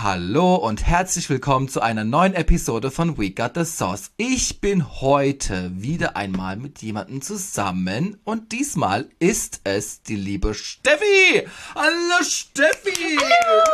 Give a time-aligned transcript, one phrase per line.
[0.00, 4.12] Hallo und herzlich willkommen zu einer neuen Episode von We Got the Sauce.
[4.16, 11.48] Ich bin heute wieder einmal mit jemandem zusammen und diesmal ist es die liebe Steffi.
[11.74, 13.18] Hallo Steffi.
[13.18, 13.64] Hallo.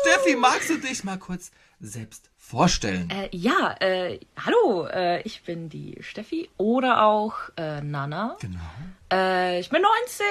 [0.00, 1.50] Steffi, magst du dich mal kurz
[1.80, 3.10] selbst vorstellen?
[3.10, 8.36] Äh, ja, äh, hallo, äh, ich bin die Steffi oder auch äh, Nana.
[8.40, 8.60] Genau.
[9.12, 10.24] Äh, ich bin 19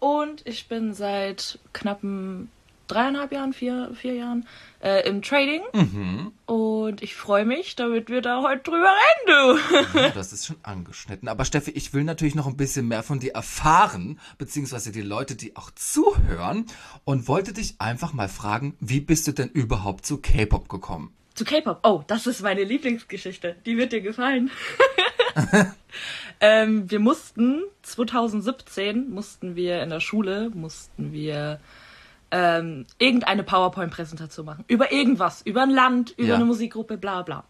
[0.00, 2.50] und ich bin seit knappen
[2.92, 4.46] dreieinhalb Jahren, vier, vier Jahren
[4.80, 5.62] äh, im Trading.
[5.72, 6.32] Mhm.
[6.46, 9.60] Und ich freue mich, damit wir da heute drüber reden,
[9.92, 9.98] du.
[9.98, 11.28] Ja, das ist schon angeschnitten.
[11.28, 15.34] Aber Steffi, ich will natürlich noch ein bisschen mehr von dir erfahren, beziehungsweise die Leute,
[15.34, 16.66] die auch zuhören,
[17.04, 21.14] und wollte dich einfach mal fragen, wie bist du denn überhaupt zu K-Pop gekommen?
[21.34, 21.80] Zu K-Pop.
[21.82, 23.56] Oh, das ist meine Lieblingsgeschichte.
[23.64, 24.50] Die wird dir gefallen.
[26.40, 31.60] ähm, wir mussten 2017 mussten wir in der Schule mussten wir
[32.32, 36.34] ähm, irgendeine PowerPoint-Präsentation machen über irgendwas, über ein Land, über Ja.
[36.34, 37.44] eine Musikgruppe, bla bla.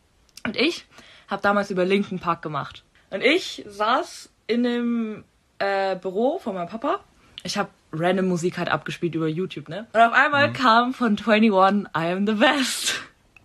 [0.45, 0.85] Und ich
[1.29, 2.85] habe damals über Linkin Park gemacht.
[3.11, 5.25] Und ich saß in dem
[5.59, 7.01] äh, Büro von meinem Papa.
[7.45, 9.87] Ich habe random Musik halt abgespielt über YouTube, ne?
[9.93, 10.53] Und auf einmal Mhm.
[10.53, 12.95] kam von 21 I am the best.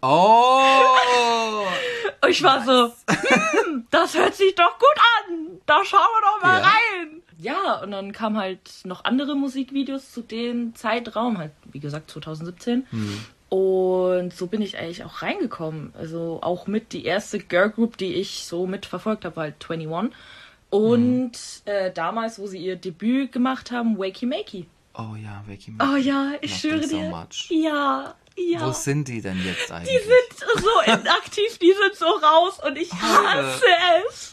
[0.01, 1.67] Oh!
[2.21, 4.97] Und ich war so, hm, das hört sich doch gut
[5.29, 5.59] an.
[5.65, 6.63] Da schauen wir doch mal Ja.
[6.63, 6.86] rein.
[7.83, 12.85] Und dann kamen halt noch andere Musikvideos zu dem Zeitraum, halt wie gesagt 2017.
[12.89, 13.19] Hm.
[13.49, 15.93] Und so bin ich eigentlich auch reingekommen.
[15.97, 20.11] Also auch mit die erste Girl Group, die ich so mitverfolgt habe, war halt 21.
[20.69, 21.31] Und
[21.65, 24.65] äh, damals, wo sie ihr Debüt gemacht haben, Wakey Makey.
[24.95, 27.09] Oh ja, Wakey Oh ja, ich Love schwöre so dir.
[27.09, 27.47] much.
[27.49, 28.67] Ja, ja.
[28.67, 30.01] Wo sind die denn jetzt Die eigentlich?
[30.03, 33.63] sind so inaktiv, die sind so raus und ich hasse
[34.09, 34.31] es.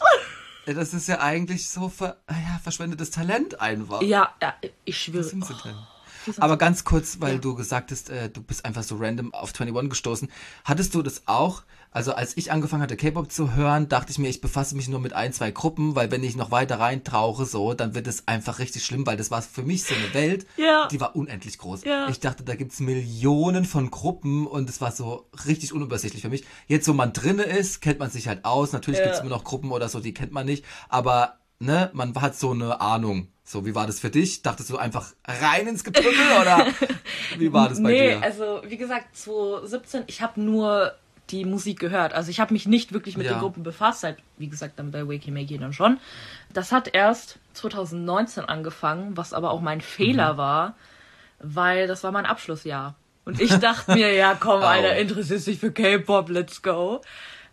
[0.65, 4.01] Das ist ja eigentlich so ver ja, verschwendetes Talent einfach.
[4.01, 5.29] Ja, ja ich schwöre.
[6.27, 7.39] Oh, Aber ganz kurz, weil Ja.
[7.39, 10.31] du gesagt hast, äh, du bist einfach so random auf 21 gestoßen.
[10.63, 11.63] Hattest du das auch?
[11.95, 14.99] Also als ich angefangen hatte, K-Pop zu hören, dachte ich mir, ich befasse mich nur
[14.99, 18.59] mit ein, zwei Gruppen, weil wenn ich noch weiter reintauche, so, dann wird es einfach
[18.59, 20.89] richtig schlimm, weil das war für mich so eine Welt, Ja.
[20.89, 21.85] die war unendlich groß.
[21.85, 22.09] Ja.
[22.09, 26.43] Ich dachte, da gibt's Millionen von Gruppen und es war so richtig unübersichtlich für mich.
[26.67, 28.73] Jetzt, wo man drinne ist, kennt man sich halt aus.
[28.73, 29.05] Natürlich Ja.
[29.05, 32.51] gibt's immer noch Gruppen oder so, die kennt man nicht, aber ne, man hat so
[32.51, 33.29] eine Ahnung.
[33.45, 34.41] So, wie war das für dich?
[34.41, 36.65] Dachtest du einfach rein ins Getümmel oder
[37.37, 38.21] wie war das bei nee, dir?
[38.21, 40.91] also wie gesagt, 2017, ich habe nur
[41.31, 42.13] die Musik gehört.
[42.13, 43.33] Also ich habe mich nicht wirklich mit Ja.
[43.33, 45.99] den Gruppen befasst, halt, wie gesagt, dann bei Wakey Makey dann schon.
[46.53, 50.37] Das hat erst 2019 angefangen, was aber auch mein Fehler Mhm.
[50.37, 50.75] war,
[51.39, 52.95] weil das war mein Abschlussjahr.
[53.25, 54.65] Und ich dachte mir, ja komm, Au.
[54.67, 57.01] Alter, interessierst dich für K-Pop, let's go.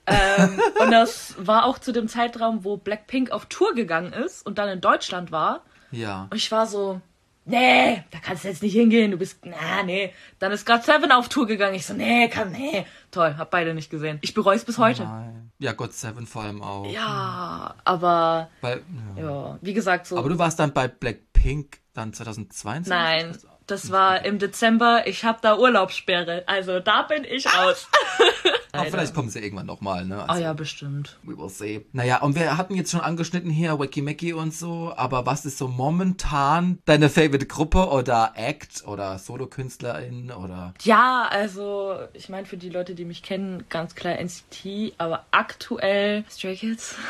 [0.06, 4.58] ähm, und das war auch zu dem Zeitraum, wo Blackpink auf Tour gegangen ist und
[4.58, 5.62] dann in Deutschland war.
[5.92, 6.26] ja.
[6.30, 7.00] Und ich war so,
[7.44, 10.12] nee, da kannst du jetzt nicht hingehen, du bist, na, nee.
[10.38, 11.74] Dann ist God Seven auf Tour gegangen.
[11.74, 12.86] Ich so, nee, kann, nee.
[13.10, 14.18] Toll, hab beide nicht gesehen.
[14.22, 15.04] Ich bereue es bis heute.
[15.04, 15.52] Nein.
[15.58, 16.90] Ja, God Seven vor allem auch.
[16.92, 18.82] Ja, aber, Weil,
[19.16, 19.22] ja.
[19.22, 20.18] ja, wie gesagt, so.
[20.18, 22.90] Aber du warst dann bei Blackpink dann 2022?
[22.90, 23.36] Nein,
[23.72, 25.06] das war im Dezember.
[25.06, 26.44] Ich hab da Urlaubssperre.
[26.46, 27.88] Also da bin ich raus.
[28.72, 30.20] Aber vielleicht kommen sie irgendwann nochmal, ne?
[30.22, 31.18] Ah Also, ja, bestimmt.
[31.22, 31.84] We will see.
[31.92, 35.58] Naja, und wir hatten jetzt schon angeschnitten hier Wacky Macky und so, aber was ist
[35.58, 42.56] so momentan deine favorite Gruppe oder Act oder Solokünstlerin oder Ja, also ich meine für
[42.56, 46.94] die Leute, die mich kennen, ganz klar NCT, aber aktuell Stray Kids.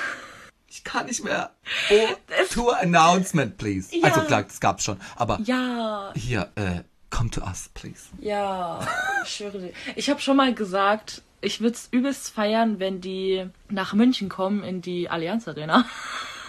[0.73, 1.51] ich kann nicht mehr.
[1.91, 2.09] Oh,
[2.51, 3.95] Tour Announcement, please.
[3.95, 4.05] Ja.
[4.05, 8.05] Also klar, das gab's schon, aber Ja, hier, äh, come to us, please.
[8.21, 8.87] Ja,
[9.23, 9.73] ich schwöre dir.
[9.97, 14.65] Ich habe schon mal gesagt, ich würde es übelst feiern, wenn die nach München kommen
[14.65, 15.85] in die Allianz Arena.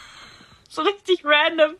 [0.69, 1.75] so richtig random.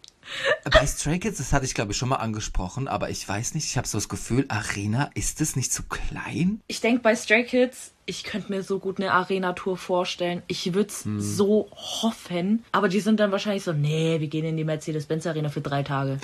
[0.72, 3.66] Bei Stray Kids, das hatte ich glaube ich schon mal angesprochen, aber ich weiß nicht,
[3.66, 6.61] ich habe so das Gefühl, Arena, ist es nicht zu klein?
[6.67, 10.41] Ich denke bei Stray Kids, ich könnte mir so gut eine Arena-Tour vorstellen.
[10.47, 11.03] Ich würde es
[11.35, 12.63] so hoffen.
[12.72, 15.83] Aber die sind dann wahrscheinlich so, nee, wir gehen in die Mercedes-Benz Arena für drei
[15.83, 16.19] Tage.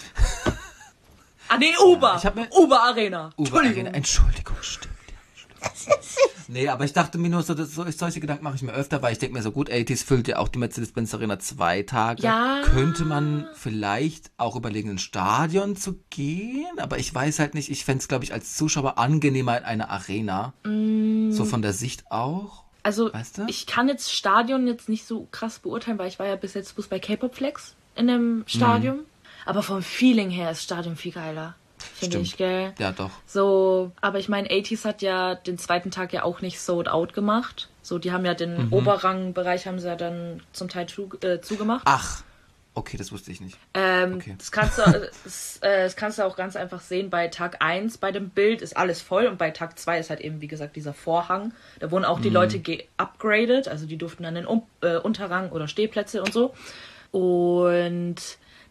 [1.47, 2.15] ah, nee, Uber.
[2.17, 3.31] ich hab mir- Uber Arena.
[3.38, 4.94] Uber Arena, Entschuldigung, stimmt.
[6.50, 9.01] nee, aber ich dachte mir nur so, das, so solche Gedanken mache ich mir öfter,
[9.01, 12.24] weil ich denke mir so, gut, 80s füllt ja auch die Mercedes-Benz Arena zwei Tage.
[12.24, 12.62] Ja.
[12.66, 17.86] Könnte man vielleicht auch überlegen, ins Stadion zu gehen, aber ich weiß halt nicht, ich
[17.86, 20.54] fände es, glaube ich, als Zuschauer angenehmer in einer Arena.
[20.63, 22.63] So von der Sicht auch.
[22.84, 23.46] Also, Weißt du?
[23.48, 26.75] ich kann jetzt Stadion jetzt nicht so krass beurteilen, weil ich war ja bis jetzt
[26.75, 28.98] bloß bei K-Pop Flex in einem Stadion.
[28.98, 29.06] Mhm.
[29.46, 31.56] Aber vom Feeling her ist Stadion viel geiler.
[32.00, 32.74] Finde ich, gell?
[32.80, 33.12] Ja, doch.
[33.25, 37.13] So, aber ich meine, 80s hat ja den zweiten Tag ja auch nicht sold out
[37.13, 37.69] gemacht.
[37.81, 38.74] So, die haben ja den Mhm.
[38.74, 41.84] Oberrangbereich haben sie ja dann zum Teil zu, äh, zugemacht.
[41.86, 42.24] Ach,
[42.75, 43.57] Okay, das wusste ich nicht.
[43.74, 44.36] Ähm, Okay.
[44.38, 44.81] das, kannst du,
[45.24, 47.10] das, äh, das kannst du auch ganz einfach sehen.
[47.10, 50.22] Bei Tag 1 bei dem Bild ist alles voll und bei Tag 2 ist halt
[50.22, 51.51] eben, wie gesagt, dieser Vorhang.
[51.80, 55.68] Da wurden auch die Leute geupgradet, also die durften dann in um äh, Unterrang oder
[55.68, 56.54] Stehplätze und so.
[57.12, 58.16] Und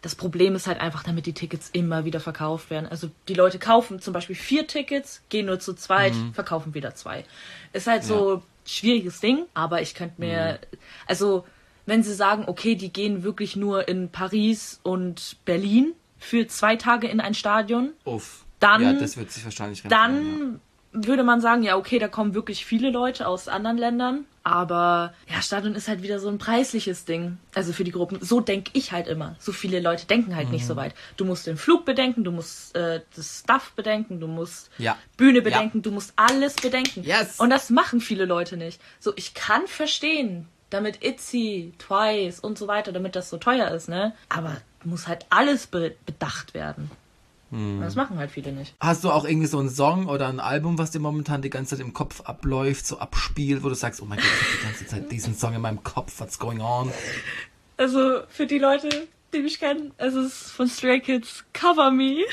[0.02, 2.86] das Problem ist halt einfach, damit die Tickets immer wieder verkauft werden.
[2.86, 7.24] Also die Leute kaufen zum Beispiel vier Tickets, gehen nur zu zweit, verkaufen wieder zwei.
[7.72, 10.58] Ist halt so schwieriges Ding, aber ich könnte mir,
[11.06, 11.44] also
[11.86, 17.08] wenn sie sagen, okay, die gehen wirklich nur in Paris und Berlin für zwei Tage
[17.08, 18.44] in ein Stadion, Uff.
[18.60, 20.60] Dann- Ja, das wird sich wahrscheinlich dann
[21.06, 24.24] würde man sagen, ja, okay, da kommen wirklich viele Leute aus anderen Ländern.
[24.44, 27.38] Aber ja, Stadion ist halt wieder so ein preisliches Ding.
[27.54, 28.18] Also für die Gruppen.
[28.22, 29.36] So denke ich halt immer.
[29.38, 30.78] So viele Leute denken halt nicht so Mhm.
[30.78, 30.94] weit.
[31.18, 34.96] Du musst den Flug bedenken, du musst äh, das Stuff bedenken, du musst Ja.
[35.18, 35.44] Bühne Ja.
[35.44, 37.02] bedenken, du musst alles bedenken.
[37.04, 37.38] Yes.
[37.38, 38.80] Und das machen viele Leute nicht.
[39.00, 43.88] So, ich kann verstehen, damit Itzy, Twice und so weiter, damit das so teuer ist,
[43.88, 44.14] ne?
[44.30, 46.90] Aber muss halt alles be bedacht werden.
[47.50, 47.80] Hm.
[47.80, 48.74] Das machen halt viele nicht.
[48.80, 51.76] Hast du auch irgendwie so einen Song oder ein Album, was dir momentan die ganze
[51.76, 54.64] Zeit im Kopf abläuft, so abspielt, wo du sagst, oh mein Gott, ich habe die
[54.66, 56.92] ganze Zeit diesen Song in meinem Kopf, what's going on?
[57.76, 62.24] Also für die Leute, die mich kennen, es ist von Stray Kids Cover Me.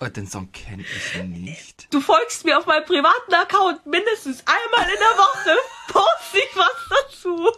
[0.00, 1.86] Oh, den Song kenne ich nicht.
[1.92, 5.56] Du folgst mir auf meinem privaten Account mindestens einmal in der Woche,
[5.88, 7.48] poste ich was dazu.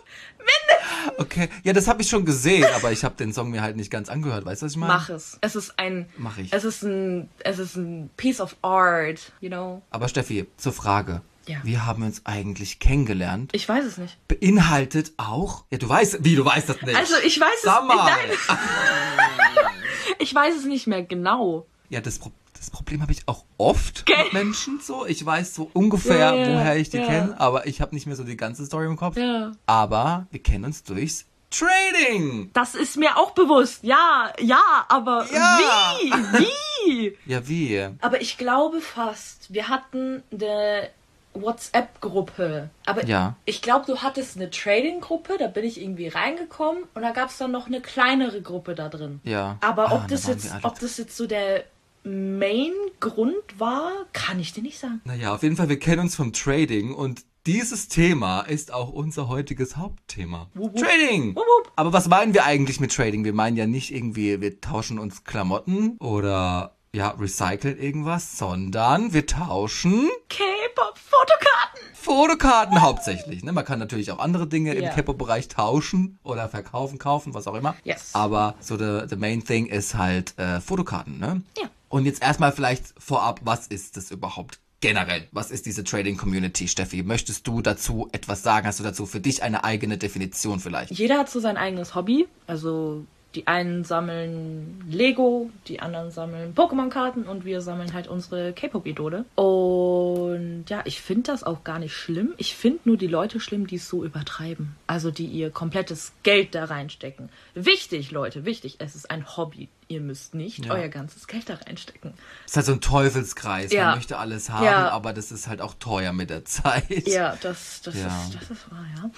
[0.46, 1.18] Mindestens.
[1.18, 3.90] Okay, ja, das habe ich schon gesehen, aber ich habe den Song mir halt nicht
[3.90, 4.44] ganz angehört.
[4.44, 4.92] Weißt du, was ich meine?
[4.92, 5.38] Mach es.
[5.40, 6.52] Es ist ein, Mach ich.
[6.52, 9.82] es ist ein, es ist ein piece of art, you know.
[9.90, 11.22] Aber Steffi, zur Frage.
[11.46, 11.58] Ja.
[11.62, 13.50] Wie haben wir uns eigentlich kennengelernt?
[13.54, 14.18] Ich weiß es nicht.
[14.26, 15.64] Beinhaltet auch.
[15.70, 16.96] Ja, du weißt, wie du weißt das nicht.
[16.96, 18.04] Also ich weiß Sag es mal.
[18.10, 18.58] Nein.
[20.18, 21.66] Ich weiß es nicht mehr genau.
[21.88, 22.32] Ja, das, Pro
[22.66, 24.16] das Problem habe ich auch oft Gell?
[24.24, 25.06] mit Menschen so.
[25.06, 27.06] Ich weiß so ungefähr, Ja, woher ich die ja.
[27.06, 29.16] kenne, aber ich habe nicht mehr so die ganze Story im Kopf.
[29.16, 29.52] Ja.
[29.66, 32.50] Aber wir kennen uns durchs Trading.
[32.54, 33.84] Das ist mir auch bewusst.
[33.84, 35.58] Ja, ja, aber Ja.
[36.00, 36.12] wie?
[36.38, 37.16] Wie?
[37.26, 37.88] Ja, wie?
[38.00, 40.88] Aber ich glaube fast, wir hatten eine
[41.34, 42.70] WhatsApp-Gruppe.
[42.86, 43.36] Aber Ja.
[43.44, 47.38] ich glaube, du hattest eine Trading-Gruppe, da bin ich irgendwie reingekommen und da gab es
[47.38, 49.20] dann noch eine kleinere Gruppe da drin.
[49.24, 49.56] Ja.
[49.60, 51.64] Aber Ah, ob, da das jetzt, ob das jetzt so der
[52.06, 55.00] Main-Grund war, kann ich dir nicht sagen.
[55.04, 59.28] Naja, auf jeden Fall, wir kennen uns vom Trading und dieses Thema ist auch unser
[59.28, 60.48] heutiges Hauptthema.
[60.54, 60.82] Wup, wup.
[60.84, 61.36] Trading!
[61.36, 61.72] Wup.
[61.76, 63.24] Aber was meinen wir eigentlich mit Trading?
[63.24, 69.26] Wir meinen ja nicht irgendwie, wir tauschen uns Klamotten oder ja, recyceln irgendwas, sondern wir
[69.26, 71.80] tauschen K-Pop-Fotokarten!
[71.94, 73.42] Fotokarten hauptsächlich.
[73.44, 73.52] Ne?
[73.52, 74.88] Man kann natürlich auch andere Dinge Ja.
[74.88, 77.74] im Capo-Bereich tauschen oder verkaufen, kaufen, was auch immer.
[77.84, 78.10] Yes.
[78.14, 81.18] Aber so the, the main thing ist halt äh, Fotokarten.
[81.18, 81.42] Ne?
[81.58, 81.68] Ja.
[81.96, 85.28] Und jetzt erstmal vielleicht vorab, was ist das überhaupt generell?
[85.32, 87.02] Was ist diese Trading Community, Steffi?
[87.02, 88.66] Möchtest du dazu etwas sagen?
[88.66, 90.92] Hast du dazu für dich eine eigene Definition vielleicht?
[90.92, 92.28] Jeder hat so sein eigenes Hobby.
[92.46, 99.24] Also die einen sammeln Lego, die anderen sammeln Pokémon-Karten und wir sammeln halt unsere K-Pop-Idole.
[99.34, 102.32] Und ja, ich finde das auch gar nicht schlimm.
[102.38, 104.74] Ich finde nur die Leute schlimm, die es so übertreiben.
[104.86, 107.28] Also die ihr komplettes Geld da reinstecken.
[107.54, 108.76] Wichtig, Leute, wichtig.
[108.78, 109.68] Es ist ein Hobby.
[109.88, 110.72] Ihr müsst nicht Ja.
[110.74, 112.14] euer ganzes Geld da reinstecken.
[112.44, 113.70] Es ist halt so ein Teufelskreis.
[113.72, 113.86] Ja.
[113.90, 114.88] Man möchte alles haben, Ja.
[114.88, 117.06] aber das ist halt auch teuer mit der Zeit.
[117.06, 117.94] Ja, das, das.
[117.94, 118.04] Ist,
[118.34, 119.10] das ist wahr, ja.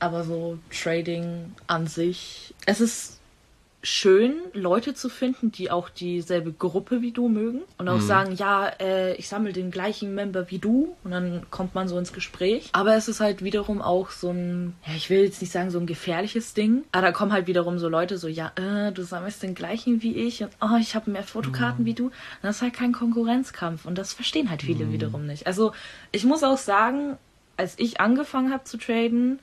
[0.00, 3.15] Aber so Trading an sich, es ist
[3.86, 7.92] schön, Leute zu finden, die auch dieselbe Gruppe wie du mögen und Mhm.
[7.92, 11.86] auch sagen, ja, äh, ich sammle den gleichen Member wie du und dann kommt man
[11.86, 12.68] so ins Gespräch.
[12.72, 15.78] Aber es ist halt wiederum auch so ein, ja, ich will jetzt nicht sagen so
[15.78, 19.42] ein gefährliches Ding, aber da kommen halt wiederum so Leute so, ja, äh, du sammelst
[19.44, 21.86] den gleichen wie ich und oh, ich habe mehr Fotokarten Mhm.
[21.86, 22.10] wie du.
[22.42, 24.66] Das ist halt kein Konkurrenzkampf und das verstehen halt Mhm.
[24.66, 25.46] viele wiederum nicht.
[25.46, 25.70] Also
[26.10, 27.18] ich muss auch sagen,
[27.56, 29.38] als ich angefangen habe zu traden,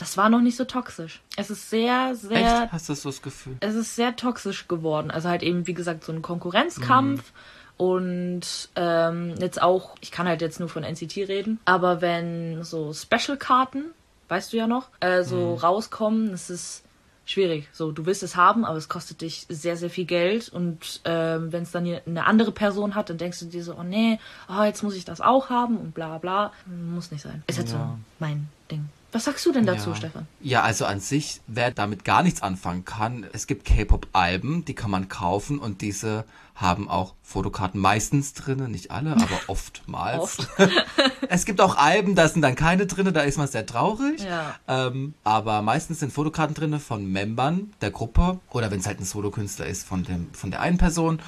[0.00, 1.20] das war noch nicht so toxisch.
[1.36, 2.72] Es ist sehr, sehr Echt?
[2.72, 3.56] Hast du so das Gefühl?
[3.60, 5.10] es ist sehr toxisch geworden.
[5.10, 7.32] Also halt eben, wie gesagt, so ein Konkurrenzkampf.
[7.76, 12.92] Und ähm, jetzt auch, ich kann halt jetzt nur von NCT reden, aber wenn so
[12.92, 13.84] Special-Karten,
[14.28, 16.82] weißt du ja noch, äh, so rauskommen, das ist
[17.24, 17.68] schwierig.
[17.72, 20.50] So, du willst es haben, aber es kostet dich sehr, sehr viel Geld.
[20.50, 23.82] Und ähm, wenn es dann eine andere Person hat, dann denkst du dir so, oh
[23.82, 24.18] nee,
[24.50, 26.52] oh, jetzt muss ich das auch haben und bla bla.
[26.66, 27.42] Muss nicht sein.
[27.46, 27.78] Ist jetzt Ja.
[27.78, 28.90] so mein Ding.
[29.12, 29.96] Was sagst du denn dazu, ja.
[29.96, 30.28] Stefan?
[30.40, 34.90] Ja, also an sich, wer damit gar nichts anfangen kann, es gibt K-Pop-Alben, die kann
[34.90, 36.24] man kaufen und diese
[36.60, 40.20] haben auch Fotokarten meistens drinne, nicht alle, aber oftmals.
[40.20, 40.48] Oft.
[41.28, 44.22] es gibt auch Alben, da sind dann keine drinne, da ist man sehr traurig.
[44.22, 44.56] Ja.
[44.68, 49.04] Ähm, aber meistens sind Fotokarten drinne von Membern der Gruppe oder wenn es halt ein
[49.04, 51.20] Solokünstler ist von dem von der einen Person.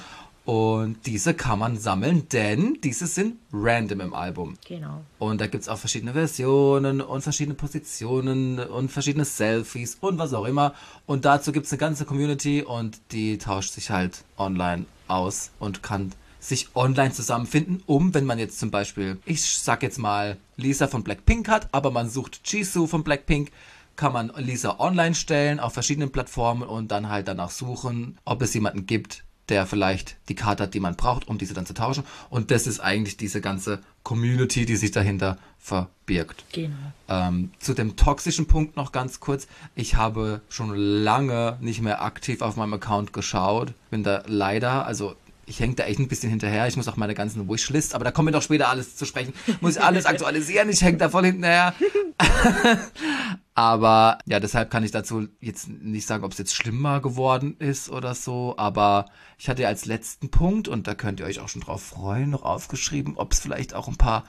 [0.45, 4.55] Und diese kann man sammeln, denn diese sind random im Album.
[4.67, 5.01] Genau.
[5.17, 10.45] Und da gibt's auch verschiedene Versionen und verschiedene Positionen und verschiedene Selfies und was auch
[10.45, 10.73] immer.
[11.05, 16.11] Und dazu gibt's eine ganze Community und die tauscht sich halt online aus und kann
[16.41, 21.03] sich online zusammenfinden, um, wenn man jetzt zum Beispiel, ich sag jetzt mal, Lisa von
[21.03, 23.49] Blackpink hat, aber man sucht Jisoo von Blackpink,
[23.95, 28.53] kann man Lisa online stellen auf verschiedenen Plattformen und dann halt danach suchen, ob es
[28.53, 32.03] jemanden gibt, der vielleicht die Karte hat, die man braucht, um diese dann zu tauschen.
[32.29, 36.45] Und das ist eigentlich diese ganze Community, die sich dahinter verbirgt.
[36.51, 36.75] Genau.
[37.07, 39.47] Ähm, zu dem toxischen Punkt noch ganz kurz.
[39.75, 43.73] Ich habe schon lange nicht mehr aktiv auf meinem Account geschaut.
[43.89, 46.67] Bin da leider, also ich hänge da echt ein bisschen hinterher.
[46.67, 49.33] Ich muss auch meine ganzen Wishlist, aber da kommen wir doch später alles zu sprechen.
[49.61, 50.69] Muss ich alles aktualisieren.
[50.69, 51.73] Ich hänge da voll hinterher.
[53.55, 57.89] aber ja, deshalb kann ich dazu jetzt nicht sagen, ob es jetzt schlimmer geworden ist
[57.89, 58.55] oder so.
[58.57, 59.07] Aber
[59.37, 62.29] ich hatte ja als letzten Punkt, und da könnt ihr euch auch schon drauf freuen,
[62.29, 64.23] noch aufgeschrieben, ob es vielleicht auch ein paar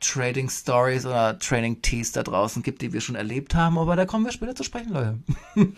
[0.00, 3.78] Trading Stories oder Training Teas da draußen gibt, die wir schon erlebt haben.
[3.78, 5.18] Aber da kommen wir später zu sprechen, Leute.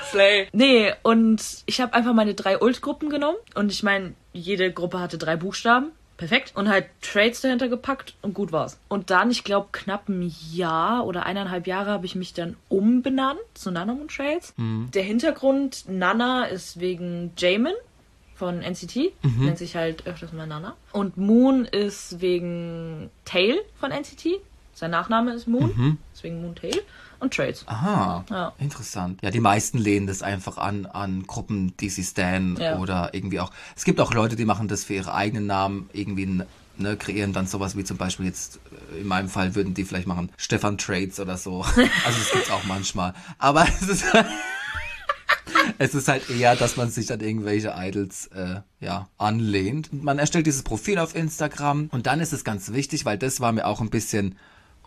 [0.09, 0.47] Slay.
[0.53, 5.18] Nee, und ich habe einfach meine drei Ult-Gruppen genommen und ich meine, jede Gruppe hatte
[5.18, 5.92] drei Buchstaben.
[6.18, 6.54] Perfekt.
[6.56, 8.80] Und halt Trades dahinter gepackt und gut war's.
[8.88, 13.40] Und dann, ich glaube, knapp ein Jahr oder eineinhalb Jahre habe ich mich dann umbenannt
[13.56, 14.54] zu Nanamoon Trades.
[14.58, 17.74] Der Hintergrund Nana ist wegen Jamin
[18.36, 19.13] von NCT.
[19.40, 20.75] Nennt sich halt öfters mal Nana.
[20.92, 24.40] Und Moon ist wegen Tail von NCT.
[24.75, 25.98] Sein Nachname ist Moon.
[26.13, 26.80] Deswegen Moon Tail.
[27.24, 27.63] Und Trades.
[27.68, 28.53] Aha, Ja.
[28.60, 29.20] interessant.
[29.24, 32.77] Ja, die meisten lehnen das einfach an, an Gruppen, die sie stan Ja.
[32.80, 33.51] oder irgendwie auch.
[33.75, 36.25] Es gibt auch Leute, die machen das für ihre eigenen Namen, irgendwie
[36.77, 38.60] ne, kreieren dann sowas wie zum Beispiel jetzt,
[38.94, 41.63] äh, in meinem Fall würden die vielleicht machen Stefan Trades oder so.
[42.06, 43.13] Also das gibt's auch manchmal.
[43.39, 44.06] Aber es ist,
[45.77, 49.92] es ist halt eher, dass man sich an irgendwelche Idols äh, ja, anlehnt.
[49.94, 53.51] Man erstellt dieses Profil auf Instagram und dann ist es ganz wichtig, weil das war
[53.51, 54.36] mir auch ein bisschen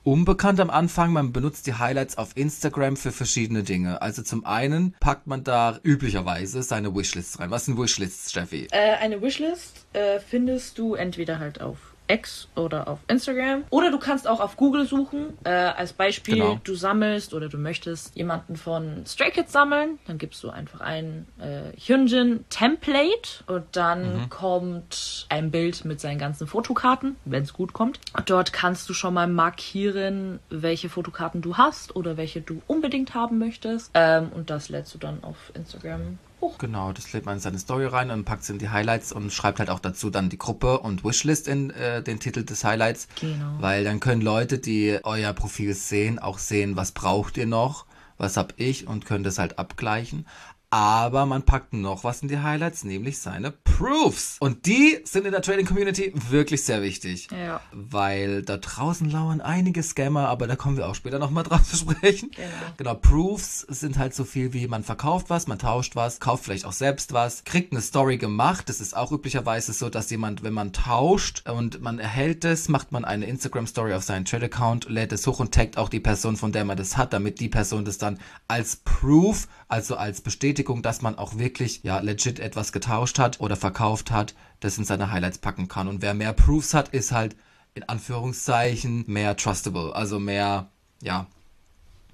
[0.06, 1.12] unbekannt am Anfang.
[1.12, 4.00] Man benutzt die Highlights auf Instagram für verschiedene Dinge.
[4.00, 7.50] Also zum einen packt man da üblicherweise seine Wishlists rein.
[7.50, 8.68] Was sind Wishlists, Steffi?
[8.70, 13.64] Äh, eine Wishlist äh, findest du entweder halt auf X oder auf Instagram.
[13.70, 15.36] Oder du kannst auch auf Google suchen.
[15.44, 16.60] Äh, als Beispiel, Genau.
[16.62, 19.98] du sammelst oder du möchtest jemanden von Stray Kids sammeln.
[20.06, 26.18] Dann gibst du einfach ein äh, Hyunjin Template und dann kommt ein Bild mit seinen
[26.18, 28.00] ganzen Fotokarten, wenn es gut kommt.
[28.26, 33.38] Dort kannst du schon mal markieren, welche Fotokarten du hast oder welche du unbedingt haben
[33.38, 33.90] möchtest.
[33.94, 36.58] Ähm, und das lädst du dann auf Instagram hoch.
[36.58, 39.32] Genau, das lädt man in seine Story rein und packt es in die Highlights und
[39.32, 43.08] schreibt halt auch dazu dann die Gruppe und Wishlist in äh, den Titel des Highlights.
[43.20, 43.56] Genau.
[43.60, 47.86] Weil dann können Leute, die euer Profil sehen, auch sehen, was braucht ihr noch,
[48.18, 50.26] was hab ich und können das halt abgleichen.
[50.70, 54.36] Aber man packt noch was in die Highlights, nämlich seine Proofs.
[54.40, 57.28] Und die sind in der Trading Community wirklich sehr wichtig.
[57.30, 57.60] Ja.
[57.72, 61.76] Weil da draußen lauern einige Scammer, aber da kommen wir auch später nochmal drauf zu
[61.76, 62.30] sprechen.
[62.32, 62.48] Genau.
[62.76, 66.64] Genau, Proofs sind halt so viel wie man verkauft was, man tauscht was, kauft vielleicht
[66.64, 68.68] auch selbst was, kriegt eine Story gemacht.
[68.68, 72.92] Das ist auch üblicherweise so, dass jemand, wenn man tauscht und man erhält es, macht
[72.92, 76.36] man eine Instagram Story auf seinen Trade-Account, lädt es hoch und taggt auch die Person,
[76.36, 78.18] von der man das hat, damit die Person das dann
[78.48, 83.56] als Proof, also als Bestätigung, dass man auch wirklich, ja, legit etwas getauscht hat oder
[83.56, 85.88] verkauft hat, das in seine Highlights packen kann.
[85.88, 87.36] Und wer mehr Proofs hat, ist halt
[87.74, 90.70] in Anführungszeichen mehr trustable, also mehr,
[91.02, 91.26] ja,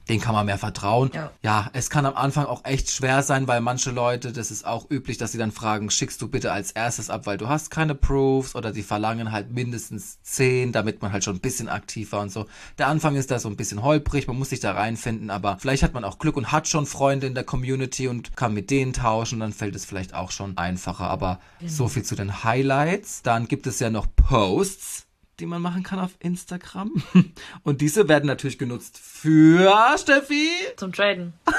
[0.09, 1.11] den kann man mehr vertrauen.
[1.15, 1.31] Ja.
[1.43, 4.91] ja, es kann am Anfang auch echt schwer sein, weil manche Leute, das ist auch
[4.91, 7.95] üblich, dass sie dann fragen, schickst du bitte als erstes ab, weil du hast keine
[7.95, 12.21] Proofs oder die verlangen halt mindestens zehn, damit man halt schon ein bisschen aktiv war
[12.21, 12.47] und so.
[12.79, 15.83] Der Anfang ist da so ein bisschen holprig, man muss sich da reinfinden, aber vielleicht
[15.83, 18.93] hat man auch Glück und hat schon Freunde in der Community und kann mit denen
[18.93, 21.09] tauschen, dann fällt es vielleicht auch schon einfacher.
[21.09, 23.23] Aber so viel zu den Highlights.
[23.23, 25.07] Dann gibt es ja noch Posts
[25.43, 27.03] die man machen kann auf Instagram.
[27.65, 30.49] Und diese werden natürlich genutzt für Steffi.
[30.77, 31.35] Zum Traden.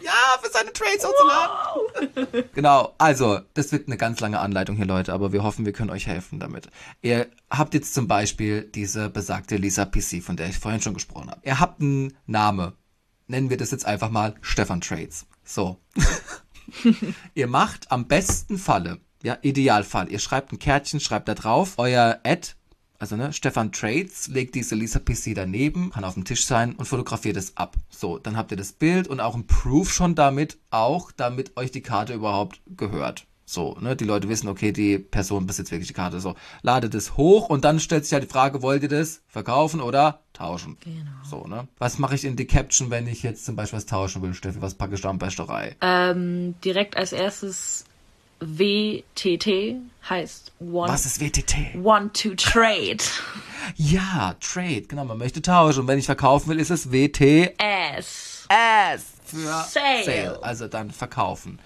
[0.00, 2.44] Ja, für seine Trades hochzuladen.
[2.54, 5.90] genau, also, das wird eine ganz lange Anleitung hier, Leute, aber wir hoffen, wir können
[5.90, 6.70] euch helfen damit.
[7.02, 11.30] Ihr habt jetzt zum Beispiel diese besagte Lisa PC, von der ich vorhin schon gesprochen
[11.30, 11.42] habe.
[11.44, 12.72] Ihr habt einen Name.
[13.26, 15.26] Nennen wir das jetzt einfach mal Stefan Trades.
[15.44, 15.78] So.
[17.34, 20.10] ihr macht am besten Falle ja, Idealfall.
[20.10, 22.50] Ihr schreibt ein Kärtchen, schreibt da drauf, euer Ad,
[22.98, 26.86] also ne, Stefan Trades, legt diese Lisa PC daneben, kann auf dem Tisch sein und
[26.86, 27.76] fotografiert es ab.
[27.90, 31.70] So, dann habt ihr das Bild und auch ein Proof schon damit, auch damit euch
[31.70, 33.26] die Karte überhaupt gehört.
[33.50, 36.20] So, ne, die Leute wissen, okay, die Person besitzt wirklich die Karte.
[36.20, 39.80] So, ladet es hoch und dann stellt sich halt die Frage, wollt ihr das verkaufen
[39.80, 40.76] oder tauschen?
[40.80, 41.10] Genau.
[41.24, 41.66] So, ne?
[41.78, 44.60] Was mache ich in die Caption, wenn ich jetzt zum Beispiel was tauschen will, Steffi?
[44.60, 45.76] Was packe ich da am Besterei?
[45.80, 47.86] Ähm, direkt als erstes
[48.40, 49.76] WTT
[50.08, 51.74] heißt One, Was ist WTT?
[51.82, 52.98] want to Trade.
[53.76, 55.80] Ja, Trade, genau, man möchte tauschen.
[55.80, 57.20] Und wenn ich verkaufen will, ist es WT
[57.58, 58.46] S.
[58.48, 60.38] S für Sale.
[60.42, 61.58] also dann verkaufen.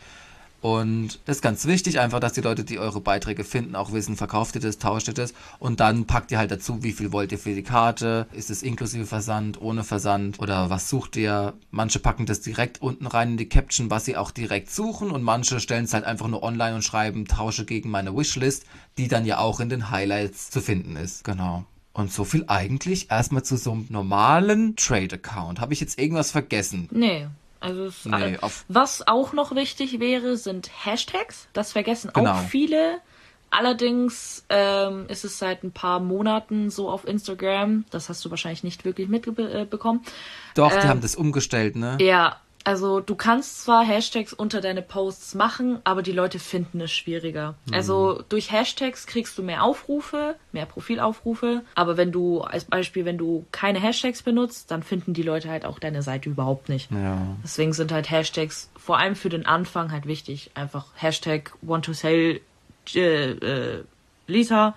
[0.62, 4.16] Und das ist ganz wichtig, einfach, dass die Leute, die eure Beiträge finden, auch wissen,
[4.16, 5.35] verkauft ihr das, tauscht ihr das.
[5.59, 8.62] Und dann packt ihr halt dazu, wie viel wollt ihr für die Karte, ist es
[8.62, 11.54] inklusive Versand, ohne Versand oder was sucht ihr.
[11.73, 15.25] Manche packen das direkt unten rein in die Caption, was sie auch direkt suchen und
[15.25, 18.64] manche stellen es halt einfach nur online und schreiben, tausche gegen meine Wishlist,
[18.99, 21.25] die dann ja auch in den Highlights zu finden ist.
[21.25, 21.64] Genau.
[21.92, 25.61] Und so viel eigentlich erstmal zu so einem normalen Trade-Account.
[25.61, 26.88] Habe ich jetzt irgendwas vergessen?
[26.92, 27.26] Nee.
[27.62, 31.47] Also es, Nee, äh, auf- was auch noch wichtig wäre, sind Hashtags.
[31.52, 32.33] Das vergessen Genau.
[32.33, 32.99] auch viele.
[33.50, 37.85] Allerdings ähm, ist es seit ein paar Monaten so auf Instagram.
[37.90, 40.00] Das hast du wahrscheinlich nicht wirklich mitbekommen.
[40.54, 41.99] Doch, die Ähm, haben das umgestellt, ne?
[42.00, 46.92] Ja, also du kannst zwar Hashtags unter deine Posts machen, aber die Leute finden es
[46.92, 47.55] schwieriger.
[47.72, 53.18] Also durch Hashtags kriegst du mehr Aufrufe, mehr Profilaufrufe, aber wenn du als Beispiel, wenn
[53.18, 56.90] du keine Hashtags benutzt, dann finden die Leute halt auch deine Seite überhaupt nicht.
[56.90, 57.37] Ja.
[57.42, 60.51] Deswegen sind halt Hashtags vor allem für den Anfang halt wichtig.
[60.55, 62.40] Einfach Hashtag want to sell
[62.94, 63.85] äh, äh,
[64.27, 64.75] Lisa,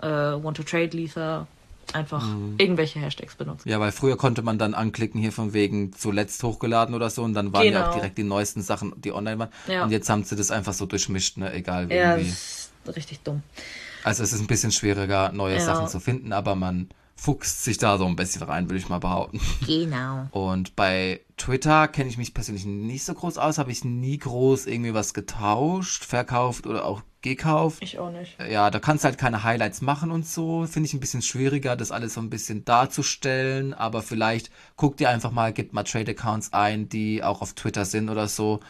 [0.00, 1.46] äh, want to trade Lisa.
[1.94, 2.26] Einfach
[2.58, 3.68] irgendwelche Hashtags benutzen.
[3.68, 7.34] Ja, weil früher konnte man dann anklicken hier von wegen zuletzt hochgeladen oder so und
[7.34, 7.86] dann waren ja Genau.
[7.88, 9.50] auch direkt die neuesten Sachen, die online waren.
[9.68, 9.84] Ja.
[9.84, 11.52] Und jetzt haben sie das einfach so durchmischt, ne?
[11.52, 11.94] Egal wie.
[11.94, 13.42] Ja, das ist richtig dumm.
[14.02, 15.60] Also es ist ein bisschen schwieriger, neue Ja.
[15.60, 18.98] Sachen zu finden, aber man fuchst sich da so ein bisschen rein, würde ich mal
[18.98, 19.40] behaupten.
[19.66, 20.26] Genau.
[20.32, 24.66] Und bei Twitter kenne ich mich persönlich nicht so groß aus, habe ich nie groß
[24.66, 27.78] irgendwie was getauscht, verkauft oder auch gekauft.
[27.82, 28.36] Ich auch nicht.
[28.48, 30.66] Ja, da kannst du halt keine Highlights machen und so.
[30.66, 33.74] Finde ich ein bisschen schwieriger, das alles so ein bisschen darzustellen.
[33.74, 38.08] Aber vielleicht guckt ihr einfach mal, gebt mal Trade-Accounts ein, die auch auf Twitter sind
[38.08, 38.60] oder so.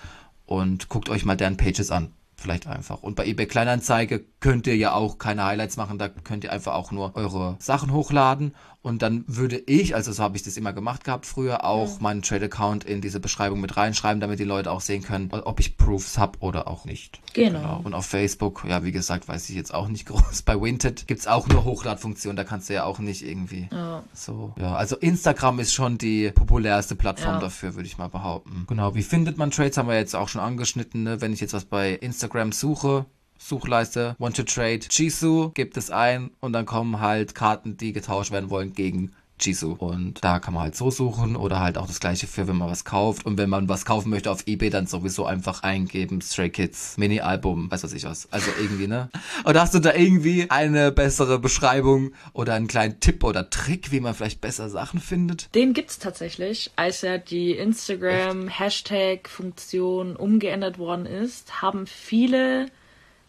[0.46, 2.12] Und guckt euch mal deren Pages an.
[2.36, 3.02] Vielleicht einfach.
[3.02, 5.98] Und bei eBay Kleinanzeige könnt ihr ja auch keine Highlights machen.
[5.98, 8.54] Da könnt ihr einfach auch nur eure Sachen hochladen.
[8.84, 12.20] Und dann würde ich, also so habe ich das immer gemacht gehabt früher, auch meinen
[12.20, 16.18] Trade-Account in diese Beschreibung mit reinschreiben, damit die Leute auch sehen können, ob ich Proofs
[16.18, 17.18] habe oder auch nicht.
[17.32, 17.80] Genau.
[17.82, 20.42] Und auf Facebook, ja, wie gesagt, weiß ich jetzt auch nicht groß.
[20.42, 24.04] Bei Winted gibt's auch nur Hochladfunktion, da kannst du ja auch nicht irgendwie Ja.
[24.12, 24.52] so.
[24.60, 27.40] Ja, also Instagram ist schon die populärste Plattform Ja.
[27.40, 28.64] dafür, würde ich mal behaupten.
[28.68, 31.04] Genau, wie findet man Trades, haben wir jetzt auch schon angeschnitten.
[31.04, 31.22] Ne?
[31.22, 33.06] Wenn ich jetzt was bei Instagram suche,
[33.38, 38.30] Suchleiste, Want to Trade, Jisoo, gibt es ein und dann kommen halt Karten, die getauscht
[38.30, 39.72] werden wollen gegen Jisoo.
[39.72, 42.70] Und da kann man halt so suchen oder halt auch das gleiche für, wenn man
[42.70, 43.26] was kauft.
[43.26, 47.70] Und wenn man was kaufen möchte auf Ebay, dann sowieso einfach eingeben, Stray Kids, Mini-Album,
[47.70, 48.32] weiß was ich was.
[48.32, 49.10] Also irgendwie, ne?
[49.44, 54.00] Oder hast du da irgendwie eine bessere Beschreibung oder einen kleinen Tipp oder Trick, wie
[54.00, 55.54] man vielleicht besser Sachen findet?
[55.54, 56.70] Den gibt's tatsächlich.
[56.76, 62.70] Als ja die Instagram-Hashtag-Funktion umgeändert worden ist, haben viele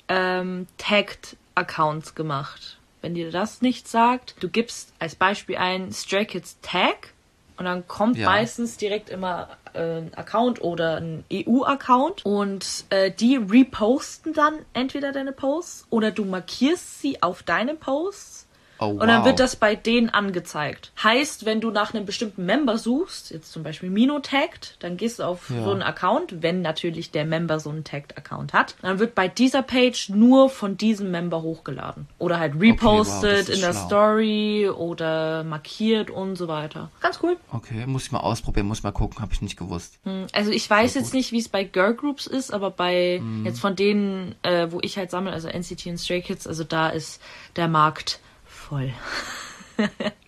[0.07, 2.77] ähm, Tagged-Accounts gemacht.
[3.01, 7.13] Wenn dir das nicht sagt, du gibst als Beispiel ein Stray Kids Tag
[7.57, 8.29] und dann kommt Ja.
[8.29, 15.11] meistens direkt immer äh, ein Account oder ein EU-Account und äh, die reposten dann entweder
[15.11, 18.44] deine Posts oder du markierst sie auf deine Posts
[18.79, 19.25] Oh, Und dann wow.
[19.25, 20.91] wird das bei denen angezeigt.
[21.01, 25.19] Heißt, wenn du nach einem bestimmten Member suchst, jetzt zum Beispiel Mino tagged, dann gehst
[25.19, 25.63] du auf Ja.
[25.63, 29.27] so einen Account, wenn natürlich der Member so einen tagged Account hat, dann wird bei
[29.27, 32.07] dieser Page nur von diesem Member hochgeladen.
[32.17, 33.85] Oder halt wow, repostet das ist in der schlau.
[33.85, 36.91] Story oder markiert und so weiter.
[37.01, 37.37] Ganz cool.
[37.51, 39.99] Okay, muss ich mal ausprobieren, muss ich mal gucken, habe ich nicht gewusst.
[40.33, 43.45] Also ich weiß jetzt nicht, wie es bei Girl Groups ist, aber bei Mhm.
[43.45, 46.89] jetzt von denen, äh, wo ich halt sammle, also NCT und Stray Kids, also da
[46.89, 47.21] ist
[47.55, 48.19] der Markt
[48.67, 48.93] voll.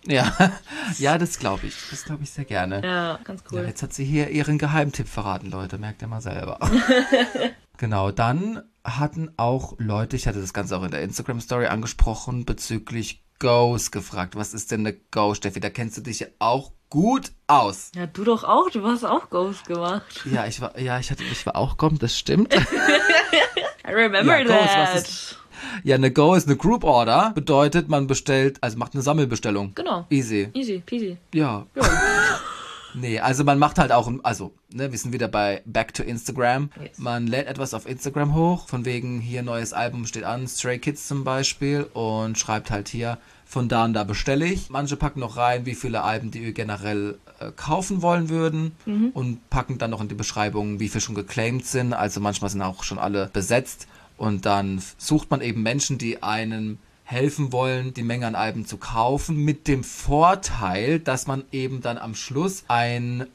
[0.04, 0.30] Ja,
[0.98, 1.74] ja, das glaube ich.
[1.90, 2.82] Das glaube ich sehr gerne.
[2.84, 3.66] Ja, ganz Ja, cool.
[3.66, 5.78] jetzt hat sie hier ihren Geheimtipp verraten, Leute.
[5.78, 6.58] Merkt ihr mal selber.
[7.78, 13.22] genau, dann hatten auch Leute, ich hatte das Ganze auch in der Instagram-Story angesprochen, bezüglich
[13.38, 14.36] Goes gefragt.
[14.36, 15.60] Was ist denn eine Go, Steffi?
[15.60, 17.90] Da kennst du dich ja auch gut aus.
[17.94, 20.04] Ja, du doch auch, du hast auch Ghost gemacht.
[20.30, 22.54] Ja, ich war, ja, ich hatte, ich war auch Gom, das stimmt.
[23.86, 24.94] I remember Ja, Ghost, that.
[24.94, 25.38] was ist-
[25.84, 27.32] Ja, eine Go ist eine Group Order.
[27.34, 29.72] Bedeutet, man bestellt, also macht eine Sammelbestellung.
[29.74, 30.06] Genau.
[30.10, 30.48] Easy.
[30.54, 31.16] Easy, peasy.
[31.32, 31.66] Ja.
[31.74, 31.82] Ja.
[32.94, 36.70] Nee, also man macht halt auch, also, ne, wir sind wieder bei Back to Instagram.
[36.82, 36.98] Yes.
[36.98, 41.06] Man lädt etwas auf Instagram hoch, von wegen hier neues Album steht an, Stray Kids
[41.06, 44.68] zum Beispiel, und schreibt halt hier, von da und da bestelle ich.
[44.68, 48.72] Manche packen noch rein, wie viele Alben die ihr generell äh, kaufen wollen würden
[49.14, 51.94] und packen dann noch in die Beschreibung, wie viele schon geclaimed sind.
[51.94, 53.88] Also manchmal sind auch schon alle besetzt.
[54.18, 58.76] Und dann sucht man eben Menschen, die einen helfen wollen, die Menge an Alben zu
[58.76, 63.26] kaufen, mit dem Vorteil, dass man eben dann am Schluss ein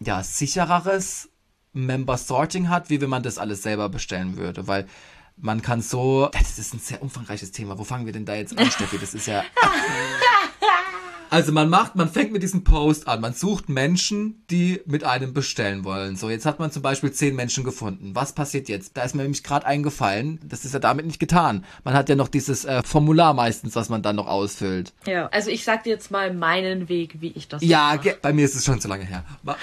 [0.00, 1.30] ja, sichereres
[1.72, 4.86] Member Sorting hat, wie wenn man das alles selber bestellen würde, weil
[5.38, 7.78] man kann so, das ist ein sehr umfangreiches Thema.
[7.78, 8.98] Wo fangen wir denn da jetzt an, Steffi?
[8.98, 9.42] Das ist ja.
[11.32, 13.22] Also man macht, man fängt mit diesem Post an.
[13.22, 16.14] Man sucht Menschen, die mit einem bestellen wollen.
[16.14, 18.14] So, jetzt hat man zum Beispiel zehn Menschen gefunden.
[18.14, 18.96] Was passiert jetzt?
[18.98, 21.64] Da ist mir nämlich gerade eingefallen, das ist ja damit nicht getan.
[21.84, 24.92] Man hat ja noch dieses äh, Formular meistens, was man dann noch ausfüllt.
[25.06, 25.28] Ja.
[25.28, 28.18] Also ich sag dir jetzt mal meinen Weg, wie ich das Ja, mache.
[28.20, 29.24] bei mir ist es schon zu lange her.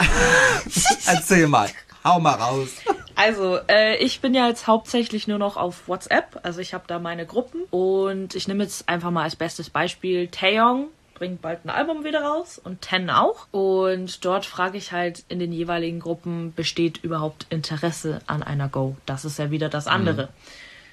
[1.05, 1.69] Erzähl mal.
[2.03, 2.69] Hau mal raus.
[3.15, 6.39] Also, äh, ich bin ja jetzt hauptsächlich nur noch auf WhatsApp.
[6.43, 10.29] Also ich habe da meine Gruppen und ich nehme jetzt einfach mal als bestes Beispiel
[10.29, 10.87] Taeyong
[11.19, 13.47] bringt bald ein Album wieder raus und Ten auch.
[13.51, 18.95] Und dort frage ich halt in den jeweiligen Gruppen, besteht überhaupt Interesse an einer Go?
[19.05, 20.29] Das ist ja wieder das andere.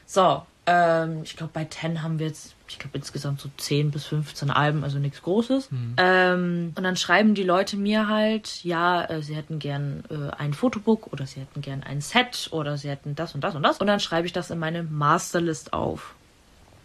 [0.04, 4.06] So, ähm, ich glaube, bei Ten haben wir jetzt, ich glaube, insgesamt so 10 bis
[4.06, 5.68] 15 Alben, also nichts Großes.
[5.96, 10.54] Ähm, und dann schreiben die Leute mir halt, ja, äh, sie hätten gern äh, ein
[10.54, 13.78] Fotobook oder sie hätten gern ein Set oder sie hätten das und das und das.
[13.78, 16.14] Und dann schreibe ich das in meine Masterlist auf.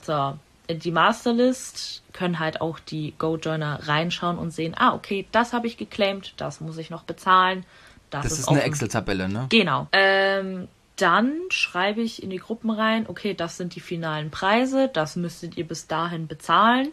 [0.04, 0.38] So,
[0.70, 5.78] die Masterlist können halt auch die Go-Joiner reinschauen und sehen, ah, okay, das habe ich
[5.78, 7.66] geclaimed, das muss ich noch bezahlen.
[8.10, 8.64] Das, Das ist, ist eine.
[8.64, 9.48] Excel-Tabelle, ne?
[9.50, 9.88] Genau.
[9.92, 15.16] Ähm, dann schreibe ich in die Gruppen rein, okay, das sind die finalen Preise, das
[15.16, 16.90] müsstet ihr bis dahin bezahlen.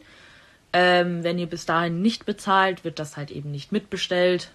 [0.72, 4.50] Ähm, wenn ihr bis dahin nicht bezahlt, wird das halt eben nicht mitbestellt.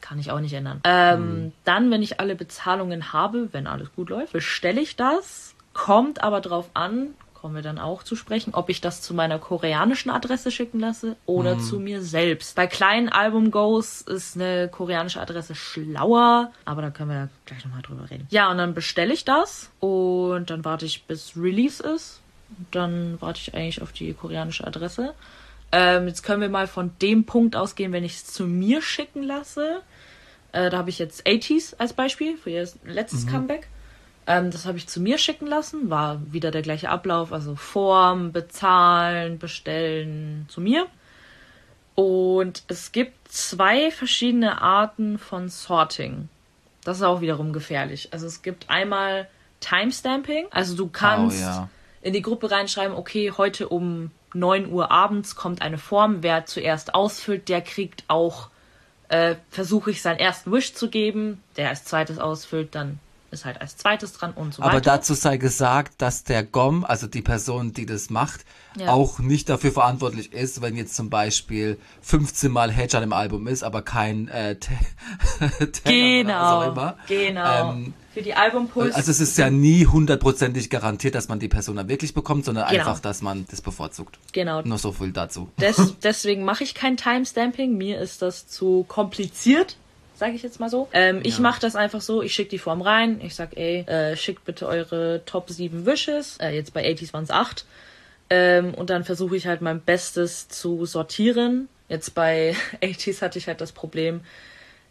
[0.00, 0.80] Kann ich auch nicht ändern.
[0.84, 5.54] Ähm, Dann, wenn ich alle Bezahlungen habe, wenn alles gut läuft, bestelle ich das.
[5.72, 7.08] Kommt aber drauf an,
[7.40, 11.16] kommen wir dann auch zu sprechen, ob ich das zu meiner koreanischen Adresse schicken lasse
[11.26, 12.56] oder zu mir selbst.
[12.56, 17.82] Bei kleinen Album-Goes ist eine koreanische Adresse schlauer, aber da können wir ja gleich nochmal
[17.82, 18.26] drüber reden.
[18.30, 22.20] Ja, und dann bestelle ich das und dann warte ich, bis Release ist.
[22.70, 25.14] Dann warte ich eigentlich auf die koreanische Adresse.
[25.72, 29.22] Ähm, jetzt können wir mal von dem Punkt ausgehen, wenn ich es zu mir schicken
[29.22, 29.82] lasse.
[30.52, 33.68] Äh, da habe ich jetzt 80s als Beispiel für ihr letztes Comeback.
[34.26, 35.90] Ähm, das habe ich zu mir schicken lassen.
[35.90, 37.32] War wieder der gleiche Ablauf.
[37.32, 40.86] Also Form, bezahlen, bestellen zu mir.
[41.94, 46.28] Und es gibt zwei verschiedene Arten von Sorting.
[46.84, 48.08] Das ist auch wiederum gefährlich.
[48.12, 49.28] Also es gibt einmal
[49.60, 50.46] Timestamping.
[50.50, 51.68] Also du kannst Oh, ja.
[52.02, 56.22] in die Gruppe reinschreiben, okay, heute um 9 Uhr abends kommt eine Form.
[56.22, 58.50] Wer zuerst ausfüllt, der kriegt auch,
[59.08, 61.42] äh, versuche ich seinen ersten Wish zu geben.
[61.56, 63.00] Der als zweites ausfüllt, dann
[63.36, 64.92] ist halt als zweites dran und so Aber weiter.
[64.96, 68.44] dazu sei gesagt, dass der GOM, also die Person, die das macht,
[68.76, 68.88] Ja.
[68.88, 73.46] auch nicht dafür verantwortlich ist, wenn jetzt zum Beispiel 15 Mal Hedge an dem Album
[73.46, 74.56] ist, aber kein äh,
[75.84, 77.72] Tenor oder Genau, genau.
[77.72, 78.94] Ähm, Für die Albumpuls.
[78.94, 82.66] also es ist ja nie hundertprozentig garantiert, dass man die Person dann wirklich bekommt, sondern
[82.68, 82.80] Genau.
[82.80, 84.18] einfach, dass man das bevorzugt.
[84.32, 84.62] genau.
[84.62, 85.48] Nur so viel dazu.
[85.60, 87.76] Des, deswegen mache ich kein Timestamping.
[87.76, 89.76] Mir ist das zu kompliziert,
[90.16, 90.88] sage ich jetzt mal so.
[90.92, 91.42] Ähm, Ich Ja.
[91.42, 92.22] mache das einfach so.
[92.22, 93.20] Ich schicke die Form rein.
[93.22, 96.38] Ich sag, ey, äh, schickt bitte eure Top 7 Wishes.
[96.38, 97.64] Äh, jetzt bei 80s waren es 8.
[98.28, 101.68] Ähm, und dann versuche ich halt mein Bestes zu sortieren.
[101.88, 104.22] Jetzt bei 80s hatte ich halt das Problem,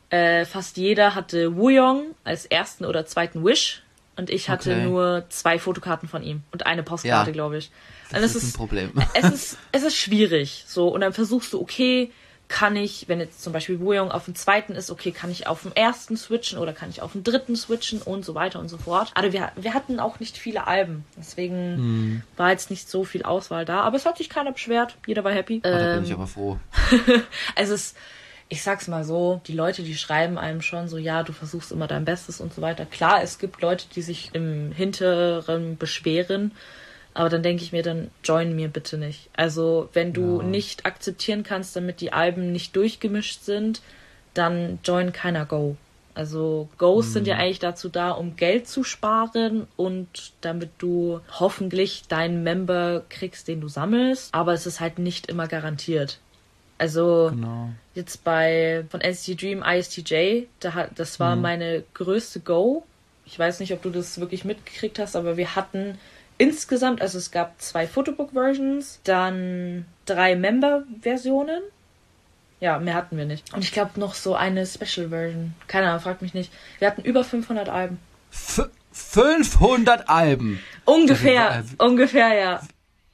[0.09, 3.81] äh, fast jeder hatte Wooyoung als ersten oder zweiten Wish.
[4.17, 4.83] und ich hatte Okay.
[4.85, 7.33] nur zwei Fotokarten von ihm und eine Postkarte, Ja.
[7.33, 7.69] glaube ich.
[8.11, 8.93] Das Und es ist ein Problem.
[9.13, 10.63] es ist, es ist schwierig.
[10.67, 12.11] So, und dann versuchst du, okay,
[12.47, 15.63] kann ich, wenn jetzt zum Beispiel Wuyong auf dem zweiten ist, okay, kann ich auf
[15.63, 18.77] dem ersten switchen oder kann ich auf dem dritten switchen und so weiter und so
[18.77, 19.12] fort.
[19.15, 21.05] Aber wir, wir hatten auch nicht viele Alben.
[21.17, 22.21] Deswegen Hm.
[22.38, 23.81] war jetzt nicht so viel Auswahl da.
[23.81, 24.95] Aber es hat sich keiner beschwert.
[25.08, 25.60] Jeder war happy.
[25.62, 26.60] Da Ähm, bin ich aber froh.
[27.55, 27.95] also es,
[28.47, 31.88] ich sag's mal so, die Leute, die schreiben einem schon so, ja, du versuchst immer
[31.88, 32.86] dein Bestes und so weiter.
[32.86, 36.51] Klar, es gibt Leute, die sich im Hinteren beschweren,
[37.15, 39.30] aber dann denke ich mir, dann join mir bitte nicht.
[39.36, 40.43] Also, wenn du Ja.
[40.47, 43.82] nicht akzeptieren kannst, damit die Alben nicht durchgemischt sind,
[44.36, 45.75] dann join keiner Go.
[46.13, 50.08] Also Goes sind ja eigentlich dazu da, um Geld zu sparen und
[50.39, 54.34] damit du hoffentlich deinen Member kriegst, den du sammelst.
[54.34, 56.19] Aber es ist halt nicht immer garantiert.
[56.78, 57.69] Also Genau.
[57.95, 62.84] jetzt bei von NCT Dream ISTJ, da, hat- das war meine größte Go.
[63.25, 65.97] Ich weiß nicht, ob du das wirklich mitgekriegt hast, aber wir hatten
[66.38, 71.62] insgesamt, also es gab zwei Photobook-Versions, dann drei Member-Versionen.
[72.60, 73.54] Ja, mehr hatten wir nicht.
[73.54, 75.54] Und ich glaube noch so eine Special-Version.
[75.67, 76.52] Keine Ahnung, frag mich nicht.
[76.80, 78.00] Wir hatten über 500 Alben.
[78.32, 80.62] F 500 Alben.
[80.86, 82.62] Ungefähr, Also, ungefähr, ja.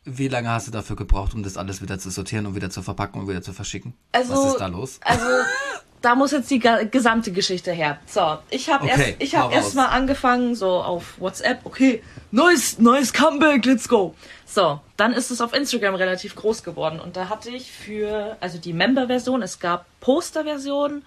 [0.04, 2.82] Wie lange hast du dafür gebraucht, um das alles wieder zu sortieren und wieder zu
[2.84, 3.94] verpacken und wieder zu verschicken?
[4.12, 5.00] Also, Was ist da los?
[5.04, 5.26] Also,
[6.02, 8.00] da muss jetzt die gesamte Geschichte her.
[8.08, 9.74] So, ich habe Okay, erst, ich habe erst raus.
[9.76, 11.60] mal angefangen so auf WhatsApp.
[11.66, 14.16] Okay, neues, neues Comeback, let's go.
[14.46, 18.58] So, dann ist es auf Instagram relativ groß geworden und da hatte ich für, also
[18.58, 21.04] die Member-Version, es gab Poster-Versionen,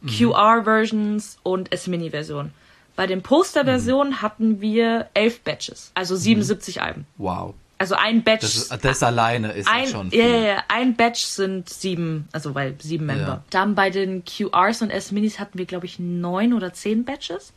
[0.00, 0.08] Mhm.
[0.08, 2.52] QR-Versions und S-Mini-Version.
[2.96, 4.22] Bei den Poster-Versionen Mhm.
[4.22, 7.06] hatten wir elf Batches, also 77 Alben.
[7.16, 7.54] Wow.
[7.78, 10.20] Also ein Batch Das, das alleine ist ja ein, schon ja, viel.
[10.20, 13.26] ja, ja, ein Batch sind sieben, also weil sieben Member.
[13.26, 13.44] Ja.
[13.50, 17.52] Dann bei den QRs und S-Minis hatten wir, glaube ich, neun oder zehn Batches.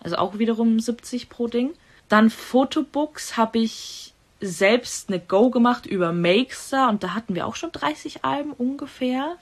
[0.00, 1.72] Also auch wiederum 70 pro Ding.
[2.08, 7.56] Dann Fotobooks habe ich selbst eine Go gemacht über Makestar und da hatten wir auch
[7.56, 9.36] schon 30 Alben ungefähr.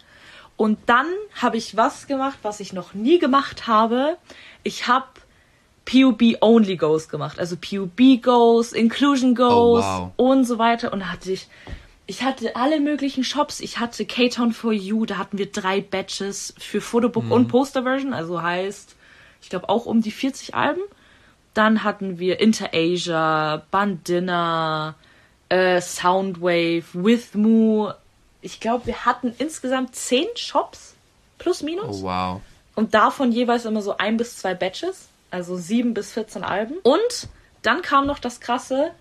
[0.57, 1.07] Und dann
[1.41, 4.17] habe ich was gemacht, was ich noch nie gemacht habe.
[4.63, 5.07] Ich habe
[5.85, 7.39] PUB Only Goes gemacht.
[7.39, 10.11] Also PUB Goes, Inclusion Goes Oh, wow.
[10.17, 10.93] und so weiter.
[10.93, 11.49] Und hatte ich,
[12.07, 13.61] ich hatte alle möglichen Shops.
[13.61, 18.13] Ich hatte K-Town for You, da hatten wir drei Batches für Fotobook und Poster-Version.
[18.13, 18.95] Also heißt,
[19.43, 20.83] ich glaube auch um die 40 Alben.
[21.55, 24.95] Dann hatten wir Interasia, Bandina,
[25.49, 27.91] äh, Soundwave, With Moo.
[28.41, 30.95] Ich glaube, wir hatten insgesamt 10 Shops,
[31.39, 31.99] plus minus.
[32.01, 32.41] Oh, wow.
[32.75, 35.09] Und davon jeweils immer so ein bis zwei Batches.
[35.33, 36.77] Also sieben bis 14 Alben.
[36.83, 37.29] Und
[37.63, 38.93] dann kam noch das krasse.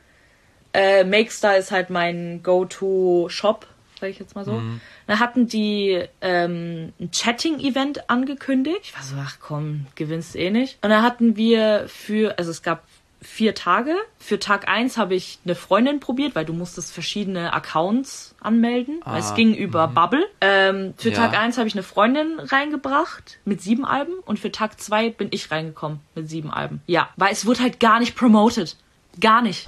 [0.73, 3.67] Äh, Makestar ist halt mein Go-To-Shop,
[3.99, 4.61] sag ich jetzt mal so.
[5.07, 8.79] Da hatten die ähm, ein Chatting-Event angekündigt.
[8.83, 10.77] Ich war so, ach komm, gewinnst eh nicht.
[10.81, 12.83] Und da hatten wir für, also es gab
[13.21, 13.93] vier Tage.
[14.17, 18.99] Für Tag eins habe ich eine Freundin probiert, weil du musstest verschiedene Accounts anmelden.
[19.05, 20.25] weil es Ah, ging über Bubble.
[20.41, 21.15] Ähm, für Ja.
[21.17, 25.27] Tag eins habe ich eine Freundin reingebracht mit sieben Alben und für Tag zwei bin
[25.31, 26.81] ich reingekommen mit sieben Alben.
[26.88, 28.75] Ja, weil es wurde halt gar nicht promoted.
[29.19, 29.67] Gar nicht.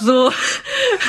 [0.00, 0.30] So.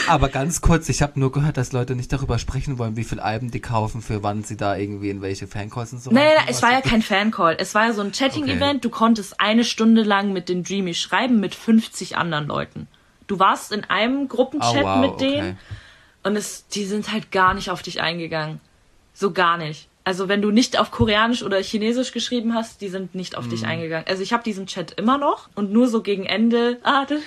[0.08, 3.20] Aber ganz kurz, ich habe nur gehört, dass Leute nicht darüber sprechen wollen, wie viel
[3.20, 6.12] Alben die kaufen, für wann sie da irgendwie in welche Fancalls und so.
[6.12, 7.56] Nein, nein, es war ja kein Fancall.
[7.60, 8.84] Es war ja so ein Chatting-Event.
[8.84, 12.88] Du konntest eine Stunde lang mit den Dreamy schreiben mit 50 anderen Leuten.
[13.28, 15.56] Du warst in einem Gruppenchat Oh, wow, mit denen okay.
[16.24, 18.60] und es, die sind halt gar nicht auf dich eingegangen.
[19.14, 19.88] So gar nicht.
[20.04, 23.50] Also wenn du nicht auf Koreanisch oder Chinesisch geschrieben hast, die sind nicht auf Mhm.
[23.52, 24.08] dich eingegangen.
[24.08, 26.80] Also ich habe diesen Chat immer noch und nur so gegen Ende.
[26.82, 27.20] Ah, das,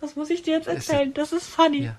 [0.00, 1.12] das muss ich dir jetzt erzählen.
[1.14, 1.84] Das ist funny.
[1.84, 1.96] Ja.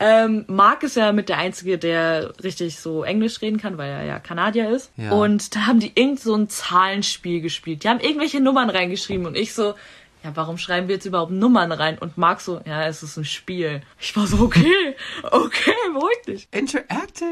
[0.00, 4.04] Ähm, Mark ist ja mit der Einzige, der richtig so Englisch reden kann, weil er
[4.04, 4.92] ja Kanadier ist.
[4.96, 5.10] Ja.
[5.10, 7.82] Und da haben die irgend so ein Zahlenspiel gespielt.
[7.82, 9.74] Die haben irgendwelche Nummern reingeschrieben und ich so,
[10.22, 11.98] ja, warum schreiben wir jetzt überhaupt Nummern rein?
[11.98, 13.82] Und Mark so, ja, es ist ein Spiel.
[14.00, 14.96] Ich war so, okay,
[15.30, 16.48] okay, beruhig dich.
[16.52, 17.28] Interacting.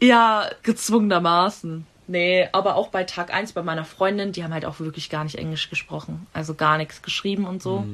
[0.00, 1.86] Ja, gezwungenermaßen.
[2.06, 5.24] Nee, aber auch bei Tag 1 bei meiner Freundin, die haben halt auch wirklich gar
[5.24, 6.26] nicht Englisch gesprochen.
[6.32, 7.84] Also gar nichts geschrieben und so.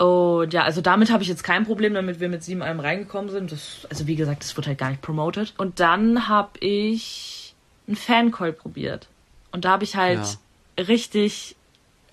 [0.00, 3.30] Und ja, also damit habe ich jetzt kein Problem, damit wir mit sieben Alben reingekommen
[3.30, 3.52] sind.
[3.52, 5.52] Das, also wie gesagt, das wird halt gar nicht promoted.
[5.58, 7.54] Und dann habe ich
[7.86, 9.08] einen Fancall probiert.
[9.52, 10.38] Und da habe ich halt
[10.78, 11.54] richtig,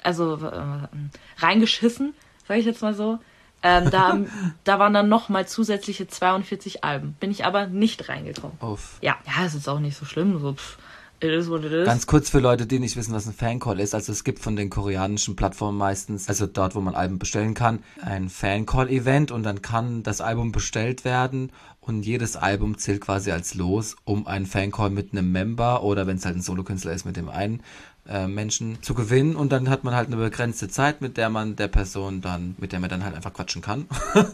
[0.04, 0.88] also äh,
[1.38, 2.14] reingeschissen,
[2.46, 3.20] sage ich jetzt mal so.
[3.64, 4.20] Ähm, da,
[4.66, 7.14] da waren dann noch mal zusätzliche 42 Alben.
[7.22, 8.58] Bin ich aber nicht reingekommen.
[8.60, 8.98] Uff.
[9.00, 10.38] Ja, ja, es ist auch nicht so schlimm.
[10.42, 10.78] So, pff.
[11.20, 11.86] It is what it is.
[11.86, 13.96] Ganz kurz für Leute, die nicht wissen, was ein Fancall ist.
[13.96, 17.80] Also es gibt von den koreanischen Plattformen meistens, also dort, wo man Alben bestellen kann,
[18.02, 21.52] ein Fancall-Event und dann kann das Album bestellt werden
[21.82, 26.18] und jedes Album zählt quasi als Los, um einen Fancall mit einem Member oder wenn
[26.18, 27.64] es halt ein Solokünstler ist, mit dem einen
[28.08, 31.56] äh, Menschen zu gewinnen und dann hat man halt eine begrenzte Zeit, mit der man
[31.56, 33.88] der Person dann, mit der man dann halt einfach quatschen kann.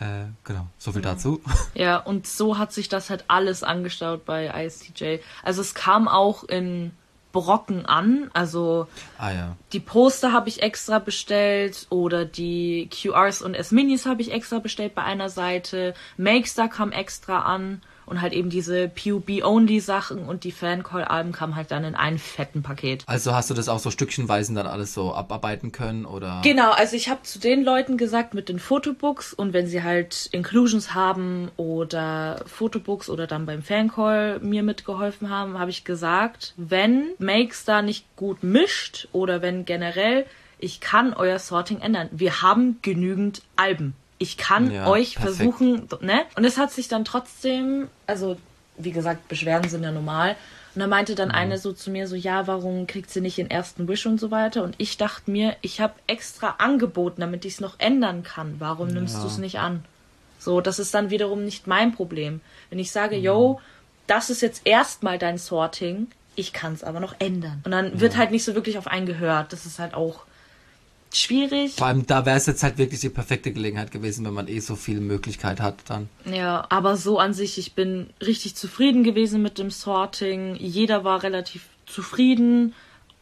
[0.00, 1.40] äh, genau, so viel dazu.
[1.74, 5.18] Ja, und so hat sich das halt alles angestaut bei ISTJ.
[5.42, 6.92] Also es kam auch in
[7.32, 8.86] Brocken an, also
[9.18, 9.56] Ah ja.
[9.74, 14.94] die Poster habe ich extra bestellt oder die QRs und S-Minis habe ich extra bestellt
[14.94, 15.92] bei einer Seite.
[16.16, 21.84] Makestar kam extra an und halt eben diese PUB-Only-Sachen und die Fancall-Alben kamen halt dann
[21.84, 23.02] in einem fetten Paket.
[23.06, 26.40] Also hast du das auch so stückchenweise dann alles so abarbeiten können oder?
[26.42, 30.28] Genau, also ich habe zu den Leuten gesagt mit den Fotobooks und wenn sie halt
[30.32, 37.08] Inclusions haben oder Fotobooks oder dann beim Fancall mir mitgeholfen haben, habe ich gesagt, wenn
[37.18, 40.26] Makes da nicht gut mischt oder wenn generell,
[40.58, 42.08] ich kann euer Sorting ändern.
[42.12, 43.94] Wir haben genügend Alben.
[44.18, 45.36] Ich kann Ja, euch perfekt.
[45.36, 46.22] versuchen, ne?
[46.36, 48.36] Und es hat sich dann trotzdem, also
[48.78, 50.36] wie gesagt, Beschwerden sind ja normal.
[50.74, 53.50] Und da meinte dann eine so zu mir so, ja, warum kriegt sie nicht den
[53.50, 54.62] ersten Wish und so weiter?
[54.62, 58.56] Und ich dachte mir, ich habe extra angeboten, damit ich es noch ändern kann.
[58.58, 59.20] Warum nimmst Ja.
[59.22, 59.84] du es nicht an?
[60.38, 62.40] So, das ist dann wiederum nicht mein Problem.
[62.68, 63.60] Wenn ich sage, yo,
[64.06, 67.62] das ist jetzt erstmal dein Sorting, ich kann es aber noch ändern.
[67.64, 69.54] Und dann wird halt nicht so wirklich auf einen gehört.
[69.54, 70.26] Das ist halt auch
[71.18, 71.74] schwierig.
[71.74, 74.60] Vor allem da wäre es jetzt halt wirklich die perfekte Gelegenheit gewesen, wenn man eh
[74.60, 76.08] so viel Möglichkeit hat dann.
[76.24, 80.56] Ja, aber so an sich, ich bin richtig zufrieden gewesen mit dem Sorting.
[80.56, 82.74] Jeder war relativ zufrieden,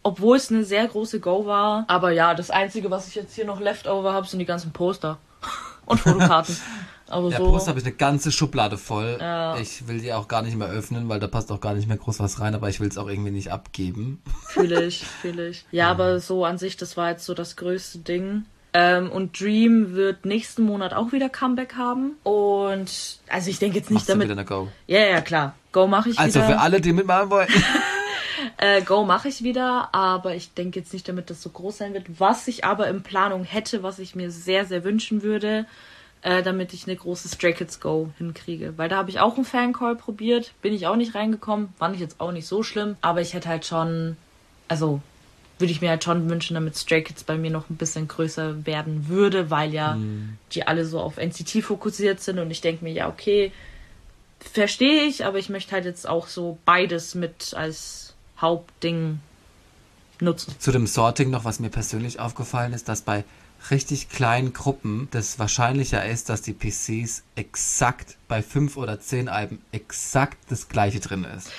[0.02, 1.84] obwohl es eine sehr große Go war.
[1.88, 5.18] Aber ja, das Einzige, was ich jetzt hier noch leftover habe, sind die ganzen Poster
[5.86, 6.56] und Fotokarten.
[7.08, 7.50] Aber Der so.
[7.50, 9.18] Post habe ich eine ganze Schublade voll.
[9.20, 9.56] Ja.
[9.58, 11.96] Ich will die auch gar nicht mehr öffnen, weil da passt auch gar nicht mehr
[11.98, 14.22] groß was rein, aber ich will es auch irgendwie nicht abgeben.
[14.48, 15.64] Fühle ich, fühle ich.
[15.70, 18.44] Ja, aber so an sich, das war jetzt so das größte Ding.
[18.72, 22.12] Ähm, und Dream wird nächsten Monat auch wieder Comeback haben.
[22.24, 24.28] Und also ich denke jetzt nicht Machst du damit.
[24.28, 24.68] wieder eine Go.
[24.86, 25.54] Ja, ja, klar.
[25.72, 26.48] Go mache ich Also wieder.
[26.48, 27.48] für alle, die mitmachen wollen.
[28.58, 31.94] Äh, Go mache ich wieder, aber ich denke jetzt nicht damit, dass so groß sein
[31.94, 32.20] wird.
[32.20, 35.66] Was ich aber in Planung hätte, was ich mir sehr, sehr wünschen würde,
[36.24, 38.76] äh, damit ich eine große Stray Kids Go hinkriege.
[38.78, 42.00] Weil da habe ich auch einen Fancall probiert, bin ich auch nicht reingekommen, fand ich
[42.00, 44.16] jetzt auch nicht so schlimm, aber ich hätte halt schon,
[44.66, 45.02] also
[45.58, 48.66] würde ich mir halt schon wünschen, damit Stray Kids bei mir noch ein bisschen größer
[48.66, 49.98] werden würde, weil ja
[50.52, 53.52] die alle so auf NCT fokussiert sind und ich denke mir, ja, okay,
[54.40, 59.20] verstehe ich, aber ich möchte halt jetzt auch so beides mit als Hauptding
[60.20, 60.54] nutzen.
[60.58, 63.24] Zu dem Sorting noch, was mir persönlich aufgefallen ist, dass bei
[63.70, 69.60] richtig kleinen Gruppen das wahrscheinlicher ist, dass die PCs exakt bei fünf oder zehn Alben
[69.72, 71.50] exakt das gleiche drin ist.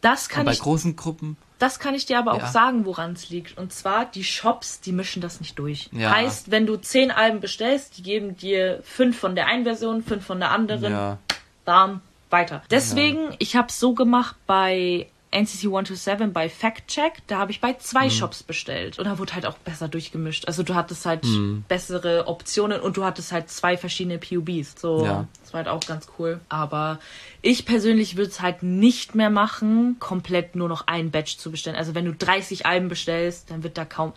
[0.00, 2.50] Das Und kann bei ich, großen Gruppen, das kann ich dir aber auch Ja.
[2.50, 3.56] sagen, woran es liegt.
[3.56, 5.88] Und zwar die Shops, die mischen das nicht durch.
[5.92, 6.10] Ja.
[6.10, 10.26] Heißt, wenn du zehn Alben bestellst, die geben dir fünf von der einen Version, fünf
[10.26, 11.18] von der anderen, ja,
[11.64, 12.62] bam, weiter.
[12.72, 17.72] Deswegen, ich habe so gemacht bei NCC 127 bei Fact Check, da habe ich bei
[17.72, 17.80] Mhm.
[17.80, 20.46] zwei Shops bestellt und da wurde halt auch besser durchgemischt.
[20.46, 21.64] Also du hattest halt Mhm.
[21.68, 24.74] bessere Optionen und du hattest halt zwei verschiedene PUBs.
[24.80, 25.26] So, Ja.
[25.42, 26.40] das war halt auch ganz cool.
[26.48, 27.00] Aber
[27.40, 31.76] ich persönlich würde es halt nicht mehr machen, komplett nur noch ein Batch zu bestellen.
[31.76, 34.12] Also wenn du 30 Alben bestellst, dann wird da kaum,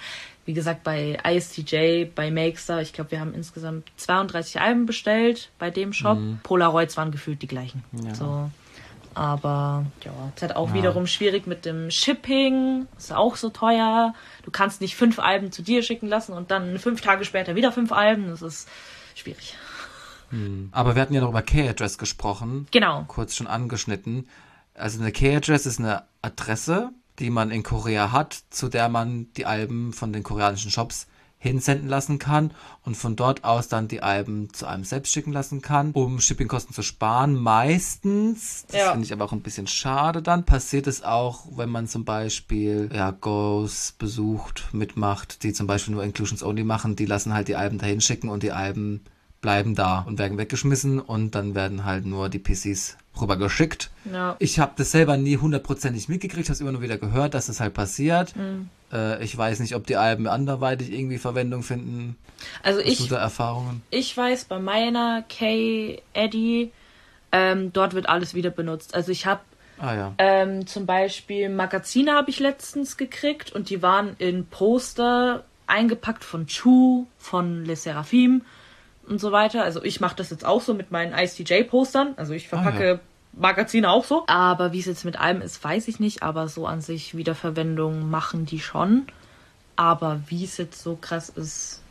[0.45, 5.71] wie gesagt, bei ISTJ, bei Makestar, ich glaube, wir haben insgesamt 32 Alben bestellt bei
[5.71, 6.17] dem Shop.
[6.43, 7.83] Polaroids waren gefühlt die gleichen.
[7.93, 8.05] Mhm.
[8.07, 8.15] Ja.
[8.15, 8.51] So.
[9.15, 12.87] Aber ja, ist halt auch wiederum schwierig mit dem Shipping.
[12.97, 14.13] Ist auch so teuer.
[14.43, 17.71] Du kannst nicht fünf Alben zu dir schicken lassen und dann fünf Tage später wieder
[17.71, 18.27] fünf Alben.
[18.27, 18.67] Das ist
[19.15, 19.55] schwierig.
[20.71, 22.67] aber wir hatten ja noch über K-Address gesprochen.
[22.71, 23.05] Genau.
[23.07, 24.27] kurz schon angeschnitten.
[24.73, 29.45] Also eine K-Address ist eine Adresse, die man in Korea hat, zu der man die
[29.45, 31.07] Alben von den koreanischen Shops
[31.45, 32.51] hinsenden lassen kann
[32.83, 36.73] und von dort aus dann die Alben zu einem selbst schicken lassen kann, um Shippingkosten
[36.73, 37.35] zu sparen.
[37.35, 38.91] Meistens, das Ja.
[38.91, 42.89] finde ich aber auch ein bisschen schade dann, passiert es auch, wenn man zum Beispiel
[42.93, 47.55] ja, Goes besucht, mitmacht, die zum Beispiel nur Inclusions Only machen, die lassen halt die
[47.55, 49.01] Alben dahin schicken und die Alben
[49.45, 53.91] bleiben da und werden weggeschmissen und dann werden halt nur die PCs rübergeschickt.
[54.11, 54.35] Ja.
[54.39, 57.75] Ich habe das selber nie hundertprozentig mitgekriegt, habe immer nur wieder gehört, dass das halt
[57.75, 58.35] passiert.
[58.35, 58.69] Mhm.
[58.91, 62.15] Äh, ich weiß nicht, ob die Alben anderweitig irgendwie Verwendung finden.
[62.63, 63.83] Also ich, Erfahrungen?
[63.91, 66.71] ich weiß, bei meiner K-Eddy,
[67.31, 68.95] ähm, dort wird alles wieder benutzt.
[68.95, 69.41] Also ich habe
[69.77, 70.13] Ah ja.
[70.17, 76.47] Ähm, zum Beispiel Magazine habe ich letztens gekriegt und die waren in Poster eingepackt von
[76.47, 78.41] Chu, von Le Seraphim
[79.07, 79.63] und so weiter.
[79.63, 82.13] Also ich mache das jetzt auch so mit meinen ICJ-Postern.
[82.17, 82.99] Also ich verpacke Ah, ja.
[83.33, 84.23] Magazine auch so.
[84.27, 86.23] Aber wie es jetzt mit allem ist, weiß ich nicht.
[86.23, 89.07] Aber so an sich Wiederverwendung machen die schon.
[89.75, 91.81] Aber wie es jetzt so krass ist,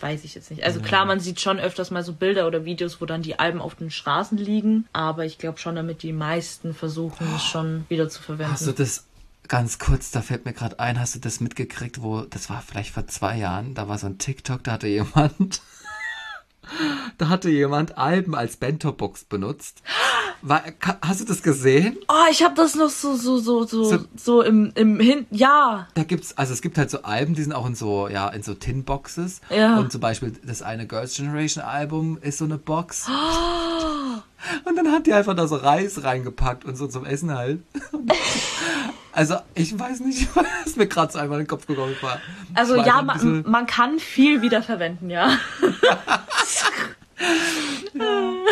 [0.00, 0.62] weiß ich jetzt nicht.
[0.62, 3.60] Also klar, man sieht schon öfters mal so Bilder oder Videos, wo dann die Alben
[3.60, 4.86] auf den Straßen liegen.
[4.92, 8.52] Aber ich glaube schon, damit die meisten versuchen, es schon wieder zu verwenden.
[8.52, 9.06] Hast du das
[9.48, 12.90] ganz kurz, da fällt mir gerade ein, hast du das mitgekriegt, wo, das war vielleicht
[12.90, 15.62] vor zwei Jahren, da war so ein TikTok, da hatte jemand,
[17.18, 19.82] da hatte jemand Alben als Bento-Box benutzt.
[20.42, 20.62] War,
[21.02, 21.96] hast du das gesehen?
[22.08, 25.26] Oh, ich habe das noch so, so, so, so, So- so, im, im Hin.
[25.30, 25.88] Ja.
[25.94, 28.42] Da gibt's, also es gibt halt so Alben, die sind auch in so, ja, in
[28.42, 29.40] so Tin-Boxes.
[29.50, 29.78] Ja.
[29.78, 33.08] Und zum Beispiel das eine Girls' Generation Album ist so eine Box.
[34.64, 37.60] Und dann hat die einfach da so Reis reingepackt und so zum Essen halt.
[39.12, 40.28] Also ich weiß nicht,
[40.64, 42.20] was mir gerade so einfach in den Kopf gekommen war.
[42.52, 45.38] Also war ja, man, man kann viel wiederverwenden, ja.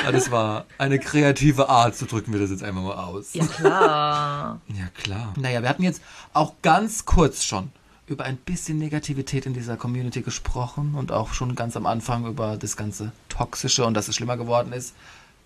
[0.05, 3.35] Ja, das war eine kreative Art, so drücken wir das jetzt einfach mal aus.
[3.35, 4.61] Ja, klar.
[4.69, 5.35] Ja, klar.
[5.39, 6.03] Naja, wir hatten jetzt
[6.33, 7.71] auch ganz kurz schon
[8.07, 12.57] über ein bisschen Negativität in dieser Community gesprochen und auch schon ganz am Anfang über
[12.57, 14.95] das ganze Toxische und dass es schlimmer geworden ist.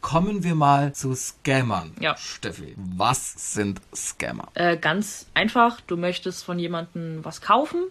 [0.00, 1.92] Kommen wir mal zu Scammern.
[1.98, 2.16] Ja.
[2.16, 4.48] Steffi, was sind Scammer?
[4.54, 7.82] Äh, ganz einfach, du möchtest von jemandem was kaufen.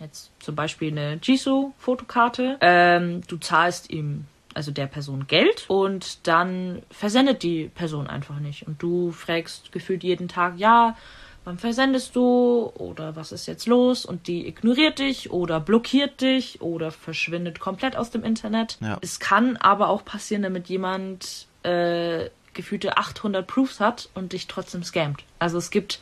[0.00, 2.58] Jetzt zum Beispiel eine Jisoo-Fotokarte.
[2.60, 8.66] Ähm, du zahlst ihm, also der Person Geld und dann versendet die Person einfach nicht.
[8.66, 10.96] Und du fragst gefühlt jeden Tag, ja,
[11.44, 12.70] wann versendest du?
[12.74, 14.04] Oder was ist jetzt los?
[14.04, 18.78] Und die ignoriert dich oder blockiert dich oder verschwindet komplett aus dem Internet.
[18.80, 18.98] Ja.
[19.00, 24.82] Es kann aber auch passieren, damit jemand äh, gefühlte 800 Proofs hat und dich trotzdem
[24.84, 25.24] scammt.
[25.38, 26.00] Also es gibt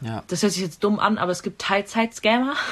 [0.00, 0.22] Ja.
[0.28, 2.54] das hört sich jetzt dumm an, aber es gibt Teilzeit-Scammer.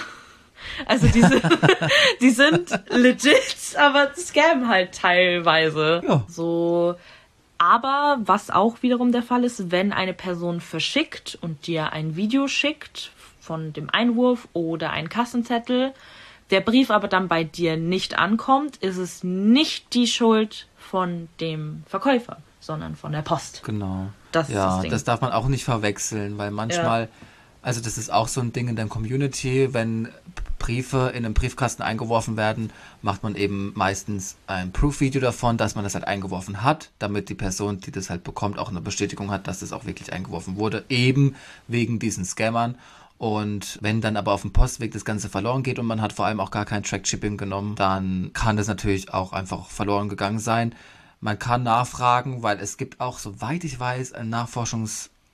[0.87, 1.41] Also diese,
[2.21, 6.03] die sind legit, aber scammen halt teilweise.
[6.07, 6.25] Ja.
[6.29, 6.97] So.
[7.59, 12.49] Aber was auch wiederum der Fall ist, wenn eine Person verschickt und dir ein Video
[12.49, 15.95] schickt von dem Einwurf oder einen Kassenzettel,
[16.51, 21.83] der Brief aber dann bei dir nicht ankommt, ist es nicht die Schuld von dem
[21.87, 23.63] Verkäufer, sondern von der Post.
[23.65, 24.09] Genau.
[24.33, 24.91] Das ist ja, das Ding.
[24.91, 27.09] das darf man auch nicht verwechseln, weil manchmal,
[27.67, 30.09] also das ist auch so ein Ding in der Community, wenn
[30.61, 35.83] Briefe in einem Briefkasten eingeworfen werden, macht man eben meistens ein Proof-Video davon, dass man
[35.83, 39.49] das halt eingeworfen hat, damit die Person, die das halt bekommt, auch eine Bestätigung hat,
[39.49, 41.35] dass das auch wirklich eingeworfen wurde, eben
[41.67, 42.77] wegen diesen Scammern.
[43.19, 46.27] Und wenn dann aber auf dem Postweg das Ganze verloren geht und man hat vor
[46.27, 50.73] allem auch gar kein Track-Shipping genommen, dann kann das natürlich auch einfach verloren gegangen sein.
[51.21, 54.31] Man kann nachfragen, weil es gibt auch, soweit ich weiß, einen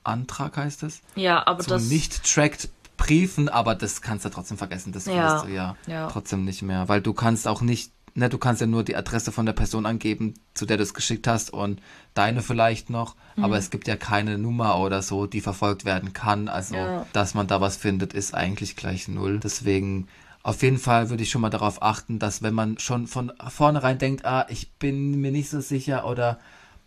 [0.04, 1.84] Nachforschungsantrag, heißt es, Ja, aber zu das.
[1.84, 4.92] nicht tracked Briefen, aber das kannst du trotzdem vergessen.
[4.92, 6.08] Das Ja, findest du ja, ja.
[6.08, 9.32] trotzdem nicht mehr, weil du kannst auch nicht, ne, du kannst ja nur die Adresse
[9.32, 11.80] von der Person angeben, zu der du es geschickt hast und
[12.14, 13.44] deine vielleicht noch, Mhm.
[13.44, 16.48] aber es gibt ja keine Nummer oder so, die verfolgt werden kann.
[16.48, 17.06] Also, Ja.
[17.12, 19.40] dass man da was findet, ist eigentlich gleich null.
[19.40, 20.06] Deswegen
[20.44, 23.98] auf jeden Fall würde ich schon mal darauf achten, dass wenn man schon von vornherein
[23.98, 26.38] denkt, ah, ich bin mir nicht so sicher oder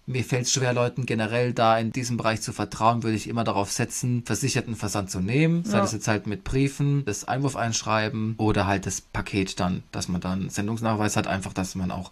[0.05, 3.43] mir fällt es schwer, Leuten generell da in diesem Bereich zu vertrauen, würde ich immer
[3.43, 5.63] darauf setzen, versicherten Versand zu nehmen.
[5.63, 5.81] Sei Ja.
[5.81, 10.21] das jetzt halt mit Briefen, das Einwurf einschreiben oder halt das Paket dann, dass man
[10.21, 12.11] dann Sendungsnachweis hat, einfach, dass man auch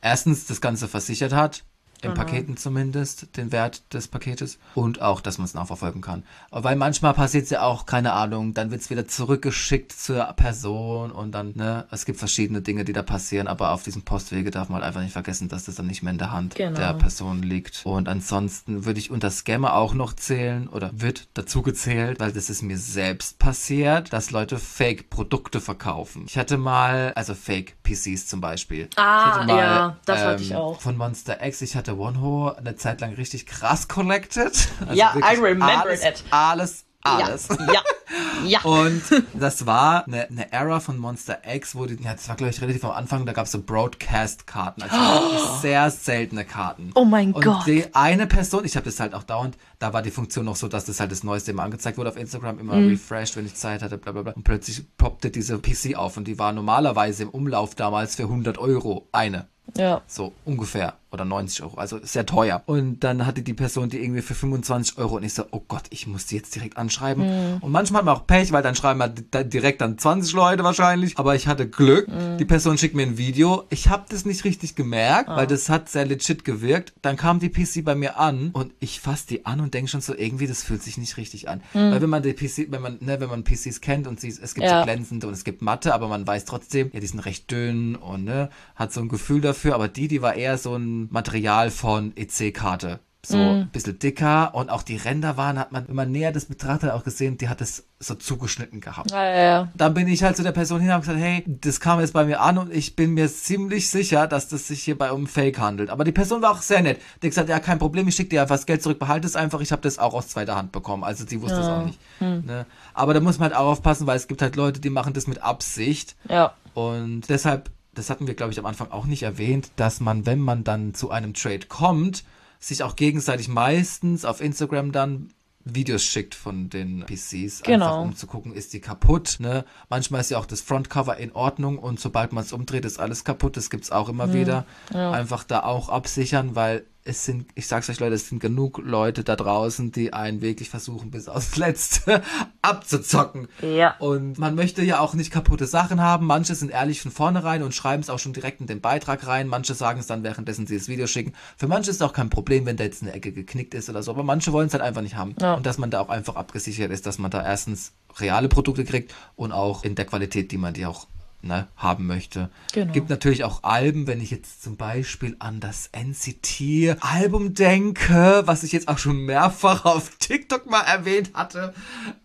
[0.00, 1.64] erstens das Ganze versichert hat,
[2.02, 6.24] in Paketen zumindest, den Wert des Paketes und auch, dass man es nachverfolgen kann.
[6.50, 11.10] Weil manchmal passiert es ja auch, keine Ahnung, dann wird es wieder zurückgeschickt zur Person
[11.12, 14.68] und dann, ne, es gibt verschiedene Dinge, die da passieren, aber auf diesem Postwege darf
[14.68, 16.78] man halt einfach nicht vergessen, dass das dann nicht mehr in der Hand Genau.
[16.78, 17.82] der Person liegt.
[17.84, 22.50] Und ansonsten würde ich unter Scammer auch noch zählen oder wird dazu gezählt, weil das
[22.50, 26.24] ist mir selbst passiert, dass Leute Fake-Produkte verkaufen.
[26.26, 28.88] Ich hatte mal, also Fake-PCs zum Beispiel.
[28.96, 30.80] Ah, ähm, ja, das hatte ich auch.
[30.80, 34.68] Von Monster X, ich hatte OneHo eine Zeit lang richtig krass collected.
[34.80, 36.24] Also Ja, I remember alles, it.
[36.30, 37.48] Alles, alles.
[37.48, 37.82] Ja, ja,
[38.46, 38.60] ja.
[38.62, 39.02] Und
[39.34, 42.60] das war eine, eine Era von Monster X, wo die, ja, das war glaube ich
[42.60, 46.90] relativ am Anfang, da gab es so Broadcast-Karten, also wirklich sehr seltene Karten.
[46.94, 47.66] Oh mein und Gott.
[47.66, 50.68] die eine Person, ich habe das halt auch dauernd, da war die Funktion noch so,
[50.68, 52.88] dass das halt das Neueste immer angezeigt wurde auf Instagram, immer Mhm.
[52.88, 54.32] refreshed, wenn ich Zeit hatte, bla bla bla.
[54.32, 58.58] Und plötzlich poppte diese PC auf und die war normalerweise im Umlauf damals für 100
[58.58, 59.46] Euro eine.
[59.76, 60.02] ja.
[60.06, 60.94] So ungefähr.
[61.12, 61.76] Oder 90 Euro.
[61.76, 62.62] Also sehr teuer.
[62.66, 65.82] Und dann hatte die Person die irgendwie für 25 Euro und ich so, oh Gott,
[65.90, 67.24] ich muss die jetzt direkt anschreiben.
[67.54, 67.58] Mhm.
[67.62, 70.64] Und manchmal hat man auch Pech, weil dann schreiben wir di- direkt dann 20 Leute
[70.64, 71.18] wahrscheinlich.
[71.18, 72.08] Aber ich hatte Glück.
[72.08, 72.38] Mhm.
[72.38, 73.64] Die Person schickt mir ein Video.
[73.70, 75.36] Ich habe das nicht richtig gemerkt, Ah.
[75.36, 76.92] weil das hat sehr legit gewirkt.
[77.02, 80.00] Dann kam die PC bei mir an und ich fasse die an und denke schon
[80.00, 81.62] so, irgendwie, das fühlt sich nicht richtig an.
[81.72, 84.54] Weil wenn man die PC, wenn man, ne, wenn man PCs kennt und sieht, es
[84.54, 84.70] gibt Mhm.
[84.72, 84.80] Ja.
[84.80, 87.96] so glänzende und es gibt matte, aber man weiß trotzdem, ja, die sind recht dünn
[87.96, 89.74] und ne, hat so ein Gefühl dafür.
[89.74, 93.00] Aber die, die war eher so ein Material von EC-Karte.
[93.24, 96.46] So ein bisschen dicker und auch die Ränder waren, hat man, wenn man näher das
[96.46, 99.12] betrachtet, auch gesehen, die hat es so zugeschnitten gehabt.
[99.12, 99.68] Ja, ja, ja.
[99.76, 102.14] Dann bin ich halt zu der Person hin und habe gesagt, hey, das kam jetzt
[102.14, 105.60] bei mir an und ich bin mir ziemlich sicher, dass das sich hierbei um Fake
[105.60, 105.90] handelt.
[105.90, 106.98] Aber die Person war auch sehr nett.
[107.22, 109.36] Die hat gesagt, ja, kein Problem, ich schicke dir einfach das Geld zurück, behalte es
[109.36, 109.60] einfach.
[109.60, 111.04] Ich habe das auch aus zweiter Hand bekommen.
[111.04, 112.00] Also die wusste es auch nicht.
[112.18, 112.66] Ne?
[112.92, 115.28] Aber da muss man halt auch aufpassen, weil es gibt halt Leute, die machen das
[115.28, 116.16] mit Absicht.
[116.28, 116.54] Ja.
[116.74, 120.40] Und deshalb, das hatten wir, glaube ich, am Anfang auch nicht erwähnt, dass man, wenn
[120.40, 122.24] man dann zu einem Trade kommt,
[122.64, 125.28] sich auch gegenseitig meistens auf Instagram dann
[125.64, 127.84] Videos schickt von den PCs, Genau.
[127.86, 129.36] einfach um zu gucken, ist die kaputt.
[129.38, 129.64] Ne?
[129.88, 133.22] Manchmal ist ja auch das Frontcover in Ordnung und sobald man es umdreht, ist alles
[133.24, 133.56] kaputt.
[133.56, 134.64] Das gibt's auch immer wieder.
[135.12, 139.24] Einfach da auch absichern, weil es sind, ich sag's euch Leute, es sind genug Leute
[139.24, 142.22] da draußen, die einen wirklich versuchen, bis aufs Letzte
[142.62, 143.48] abzuzocken.
[143.60, 143.96] Ja.
[143.98, 146.26] Und man möchte ja auch nicht kaputte Sachen haben.
[146.26, 149.48] Manche sind ehrlich von vornherein und schreiben es auch schon direkt in den Beitrag rein.
[149.48, 151.32] Manche sagen es dann, währenddessen sie das Video schicken.
[151.56, 154.02] Für manche ist es auch kein Problem, wenn da jetzt eine Ecke geknickt ist oder
[154.02, 154.12] so.
[154.12, 155.34] Aber manche wollen es halt einfach nicht haben.
[155.40, 155.54] Ja.
[155.54, 159.12] Und dass man da auch einfach abgesichert ist, dass man da erstens reale Produkte kriegt
[159.34, 161.06] und auch in der Qualität, die man die auch
[161.42, 162.50] ne, haben möchte.
[162.72, 162.92] Genau.
[162.92, 168.72] Gibt natürlich auch Alben, wenn ich jetzt zum Beispiel an das NCT-Album denke, was ich
[168.72, 171.74] jetzt auch schon mehrfach auf TikTok mal erwähnt hatte,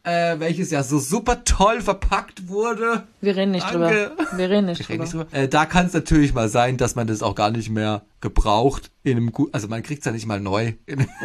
[0.03, 3.03] äh, welches ja so super toll verpackt wurde.
[3.21, 4.13] Wir reden nicht Danke.
[4.15, 4.37] drüber.
[4.37, 5.23] Wir reden nicht Ich rede drüber.
[5.23, 5.43] nicht drüber.
[5.43, 8.91] Äh, da kann es natürlich mal sein, dass man das auch gar nicht mehr gebraucht
[9.03, 11.07] in einem gut, also man kriegt es ja nicht mal neu, in,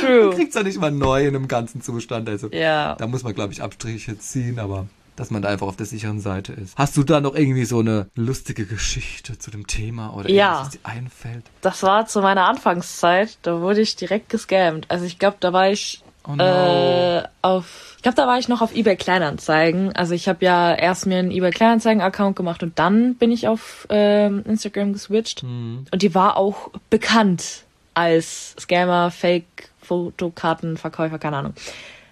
[0.00, 0.30] True.
[0.34, 2.28] kriegt es ja nicht mal neu in einem ganzen Zustand.
[2.28, 2.94] Also Ja.
[2.96, 4.86] da muss man, glaube ich, Abstriche ziehen, aber
[5.20, 6.76] dass man da einfach auf der sicheren Seite ist.
[6.78, 10.46] Hast du da noch irgendwie so eine lustige Geschichte zu dem Thema oder Ja.
[10.52, 11.44] irgendwas, was dir einfällt?
[11.60, 13.36] Das war zu meiner Anfangszeit.
[13.42, 14.86] Da wurde ich direkt gescammt.
[14.90, 16.42] Also ich glaube, da war ich Oh no.
[16.42, 17.94] äh, auf.
[17.96, 19.94] Ich glaube, da war ich noch auf eBay Kleinanzeigen.
[19.94, 23.46] Also ich habe ja erst mir einen eBay Kleinanzeigen Account gemacht und dann bin ich
[23.46, 25.42] auf ähm, Instagram geswitcht.
[25.42, 25.84] Mhm.
[25.90, 31.54] Und die war auch bekannt als Scammer, Fake Fotokartenverkäufer, keine Ahnung.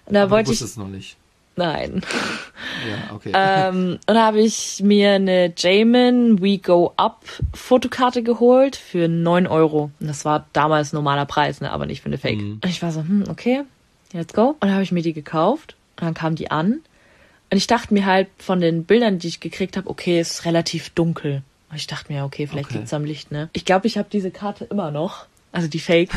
[0.05, 1.17] Und da Aber wollte ich es noch nicht.
[1.59, 2.01] Nein.
[2.89, 3.31] Ja, okay.
[3.35, 9.47] ähm, und da habe ich mir eine Jamin We Go Up Fotokarte geholt für 9
[9.47, 9.91] Euro.
[9.99, 12.39] Und das war damals normaler Preis, ne, aber nicht für eine Fake.
[12.39, 13.63] Und ich war so, hm, okay,
[14.13, 14.49] let's go.
[14.49, 16.79] Und dann habe ich mir die gekauft und dann kam die an.
[17.51, 20.45] Und ich dachte mir halt von den Bildern, die ich gekriegt habe, okay, es ist
[20.45, 21.41] relativ dunkel.
[21.69, 22.77] Und ich dachte mir, okay, vielleicht Okay.
[22.79, 23.49] liegt's am Licht, ne?
[23.53, 25.25] Ich glaube, ich habe diese Karte immer noch.
[25.51, 26.11] Also die Fake.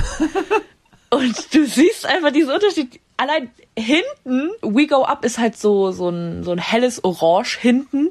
[1.11, 3.01] Und du siehst einfach diesen Unterschied.
[3.23, 8.09] Allein hinten, We Go Up ist halt so, so ein, so ein helles Orange hinten.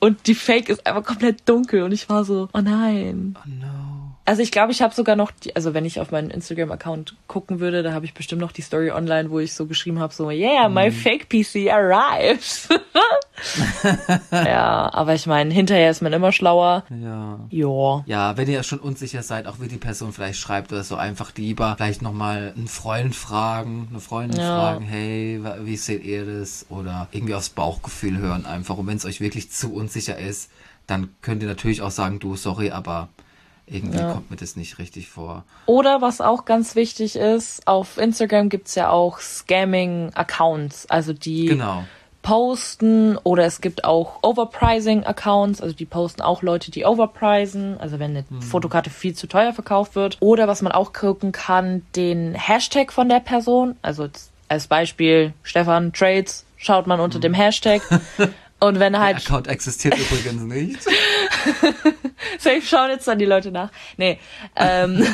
[0.00, 1.82] Und die Fake ist einfach komplett dunkel.
[1.82, 3.36] Und ich war so, oh nein.
[3.38, 3.73] oh no.
[4.26, 7.60] Also ich glaube, ich habe sogar noch, die, also wenn ich auf meinen Instagram-Account gucken
[7.60, 10.30] würde, da habe ich bestimmt noch die Story online, wo ich so geschrieben habe, so,
[10.30, 12.68] yeah, my fake PC arrives.
[14.30, 16.84] ja, aber ich meine, hinterher ist man immer schlauer.
[16.88, 17.40] Ja.
[17.50, 18.02] Ja.
[18.06, 21.32] Ja, wenn ihr schon unsicher seid, auch wie die Person vielleicht schreibt oder so, einfach
[21.36, 24.54] lieber vielleicht nochmal einen Freund fragen, eine Freundin Ja.
[24.56, 26.64] fragen, hey, wie seht ihr das?
[26.70, 28.78] Oder irgendwie aufs Bauchgefühl hören einfach.
[28.78, 30.50] Und wenn es euch wirklich zu unsicher ist,
[30.86, 33.08] dann könnt ihr natürlich auch sagen, du, sorry, aber
[33.66, 34.12] irgendwie Ja.
[34.12, 35.44] kommt mir das nicht richtig vor.
[35.66, 41.84] Oder was auch ganz wichtig ist, auf Instagram gibt's ja auch Scamming-Accounts, also die Genau.
[42.22, 48.16] posten oder es gibt auch Overpricing-Accounts, also die posten auch Leute, die overprisen, also wenn
[48.16, 50.16] eine Fotokarte viel zu teuer verkauft wird.
[50.20, 54.08] Oder was man auch gucken kann, den Hashtag von der Person, also
[54.48, 57.82] als Beispiel Stefan Trades, schaut man unter dem Hashtag.
[58.64, 60.82] Und wenn Der halt Account existiert übrigens nicht.
[62.38, 63.70] Safe schauen jetzt dann die Leute nach.
[63.98, 64.18] Nee.
[64.56, 65.04] Ähm,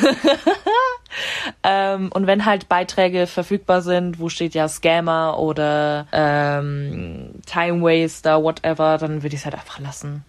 [1.63, 8.41] ähm, und wenn halt Beiträge verfügbar sind, wo steht ja Scammer oder ähm, Time Waster,
[8.41, 10.23] whatever, dann würde ich es halt einfach lassen.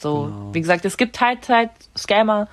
[0.00, 0.54] So, Genau.
[0.54, 2.48] wie gesagt, es gibt Teilzeit Scammer,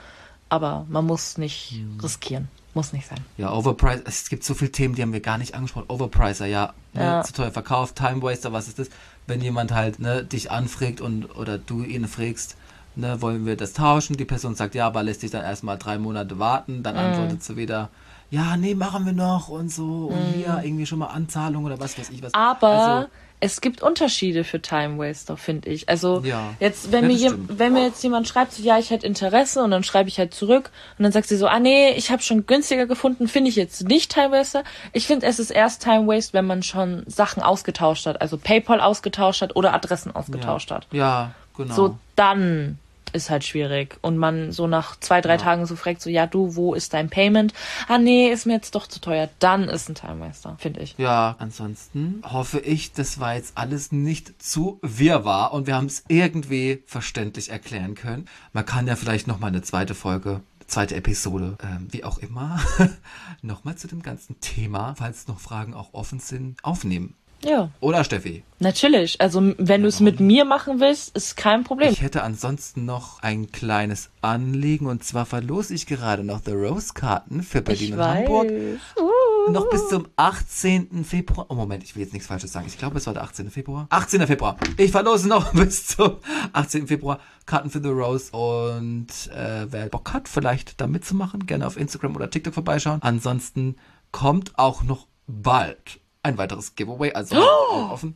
[0.50, 2.50] aber man muss nicht riskieren.
[2.74, 3.20] Muss nicht sein.
[3.38, 5.88] Ja, Overprice, es gibt so viele Themen, die haben wir gar nicht angesprochen.
[5.90, 7.22] Overpricer, ja, ne, Ja.
[7.24, 8.90] zu teuer verkauft, Time Waster, was ist das?
[9.28, 12.58] Wenn jemand halt ne, dich anfragt und oder du ihn fragst,
[12.96, 14.18] ne, wollen wir das tauschen?
[14.18, 17.56] Die Person sagt ja, aber lässt dich dann erstmal drei Monate warten, dann antwortet sie
[17.56, 17.90] wieder,
[18.30, 21.98] ja, nee, machen wir noch und so und hier irgendwie schon mal Anzahlung oder was
[21.98, 22.34] weiß ich was.
[22.34, 23.10] Aber Also,
[23.42, 25.90] es gibt Unterschiede für Time Waster, finde ich.
[25.90, 26.54] Also Ja.
[26.60, 29.84] jetzt, wenn mir wenn mir jetzt jemand schreibt, so, ja, ich hätte Interesse und dann
[29.84, 32.86] schreibe ich halt zurück und dann sagt sie so, ah nee, ich habe schon günstiger
[32.86, 34.64] gefunden, finde ich jetzt nicht Time Waster.
[34.94, 38.80] Ich finde, es ist erst Time Waste, wenn man schon Sachen ausgetauscht hat, also PayPal
[38.80, 40.76] ausgetauscht hat oder Adressen ausgetauscht ja.
[40.76, 40.88] hat.
[40.92, 41.74] Ja, genau.
[41.74, 42.78] So dann
[43.14, 46.56] ist halt schwierig und man so nach zwei, drei Tagen so fragt, so, ja, du,
[46.56, 47.54] wo ist dein Payment?
[47.88, 49.30] Ah nee, ist mir jetzt doch zu teuer.
[49.40, 50.96] Dann ist ein Time Waster, finde ich.
[50.98, 56.04] Ja, ansonsten hoffe ich, das war jetzt alles nicht zu wirrwarr und wir haben es
[56.08, 58.28] irgendwie verständlich erklären können.
[58.54, 62.60] Man kann ja vielleicht noch mal eine zweite Folge, zweite Episode, ähm, wie auch immer,
[63.42, 67.16] nochmal zu dem ganzen Thema, falls noch Fragen auch offen sind, aufnehmen.
[67.44, 68.44] Ja, Oder Steffi?
[68.60, 69.20] natürlich.
[69.20, 71.92] Also, wenn du es mit mir machen willst, ist kein Problem.
[71.92, 77.42] Ich hätte ansonsten noch ein kleines Anliegen und zwar verlose ich gerade noch The Rose-Karten
[77.44, 78.18] für Berlin Ich und weiß.
[78.20, 78.52] Hamburg.
[79.00, 79.52] Uh.
[79.52, 81.04] Noch bis zum 18.
[81.04, 81.48] Februar.
[81.50, 82.68] Oh, Moment, ich will jetzt nichts Falsches sagen.
[82.68, 83.50] Ich glaube, es war der 18.
[83.50, 83.88] Februar.
[83.90, 84.28] 18.
[84.28, 84.58] Februar.
[84.78, 86.18] Ich verlose noch bis zum
[86.54, 86.88] 18.
[86.88, 88.32] Februar Karten für The Rose.
[88.32, 93.02] Und äh, wer Bock hat, vielleicht da mitzumachen, gerne auf Instagram oder TikTok vorbeischauen.
[93.02, 93.78] Ansonsten
[94.12, 97.14] kommt auch noch bald ein weiteres Giveaway.
[97.14, 98.16] Also Augen offen.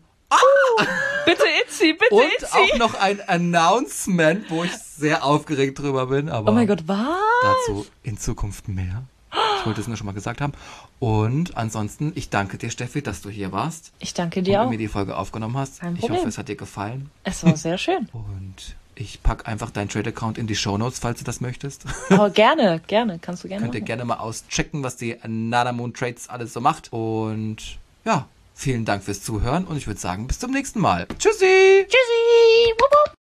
[1.25, 2.45] Bitte Itzy, bitte Und Itzy.
[2.51, 6.29] auch noch ein Announcement, wo ich sehr aufgeregt drüber bin.
[6.29, 7.07] Aber Oh mein Gott, was?
[7.41, 9.03] dazu in Zukunft mehr.
[9.59, 10.53] Ich wollte es nur schon mal gesagt haben.
[10.99, 14.65] Und ansonsten, ich danke dir, Steffi, dass du hier warst Ich danke und dir mit
[14.67, 14.69] auch.
[14.69, 15.79] mir die Folge aufgenommen hast.
[15.81, 16.19] Kein Ich Problem.
[16.19, 17.09] hoffe, es hat dir gefallen.
[17.23, 18.07] Es war sehr schön.
[18.13, 21.83] Und ich pack einfach deinen Trade-Account in die Shownotes, falls du das möchtest.
[22.09, 23.19] Aber gerne, gerne.
[23.19, 23.85] Kannst du gerne Könnt ihr machen.
[23.87, 26.93] gerne mal auschecken, was die Nana Moon Trades alles so macht.
[26.93, 31.07] Und ja, vielen Dank fürs Zuhören und ich würde sagen, bis zum nächsten Mal.
[31.17, 31.87] Tschüssi!
[31.87, 32.75] Tschüssi!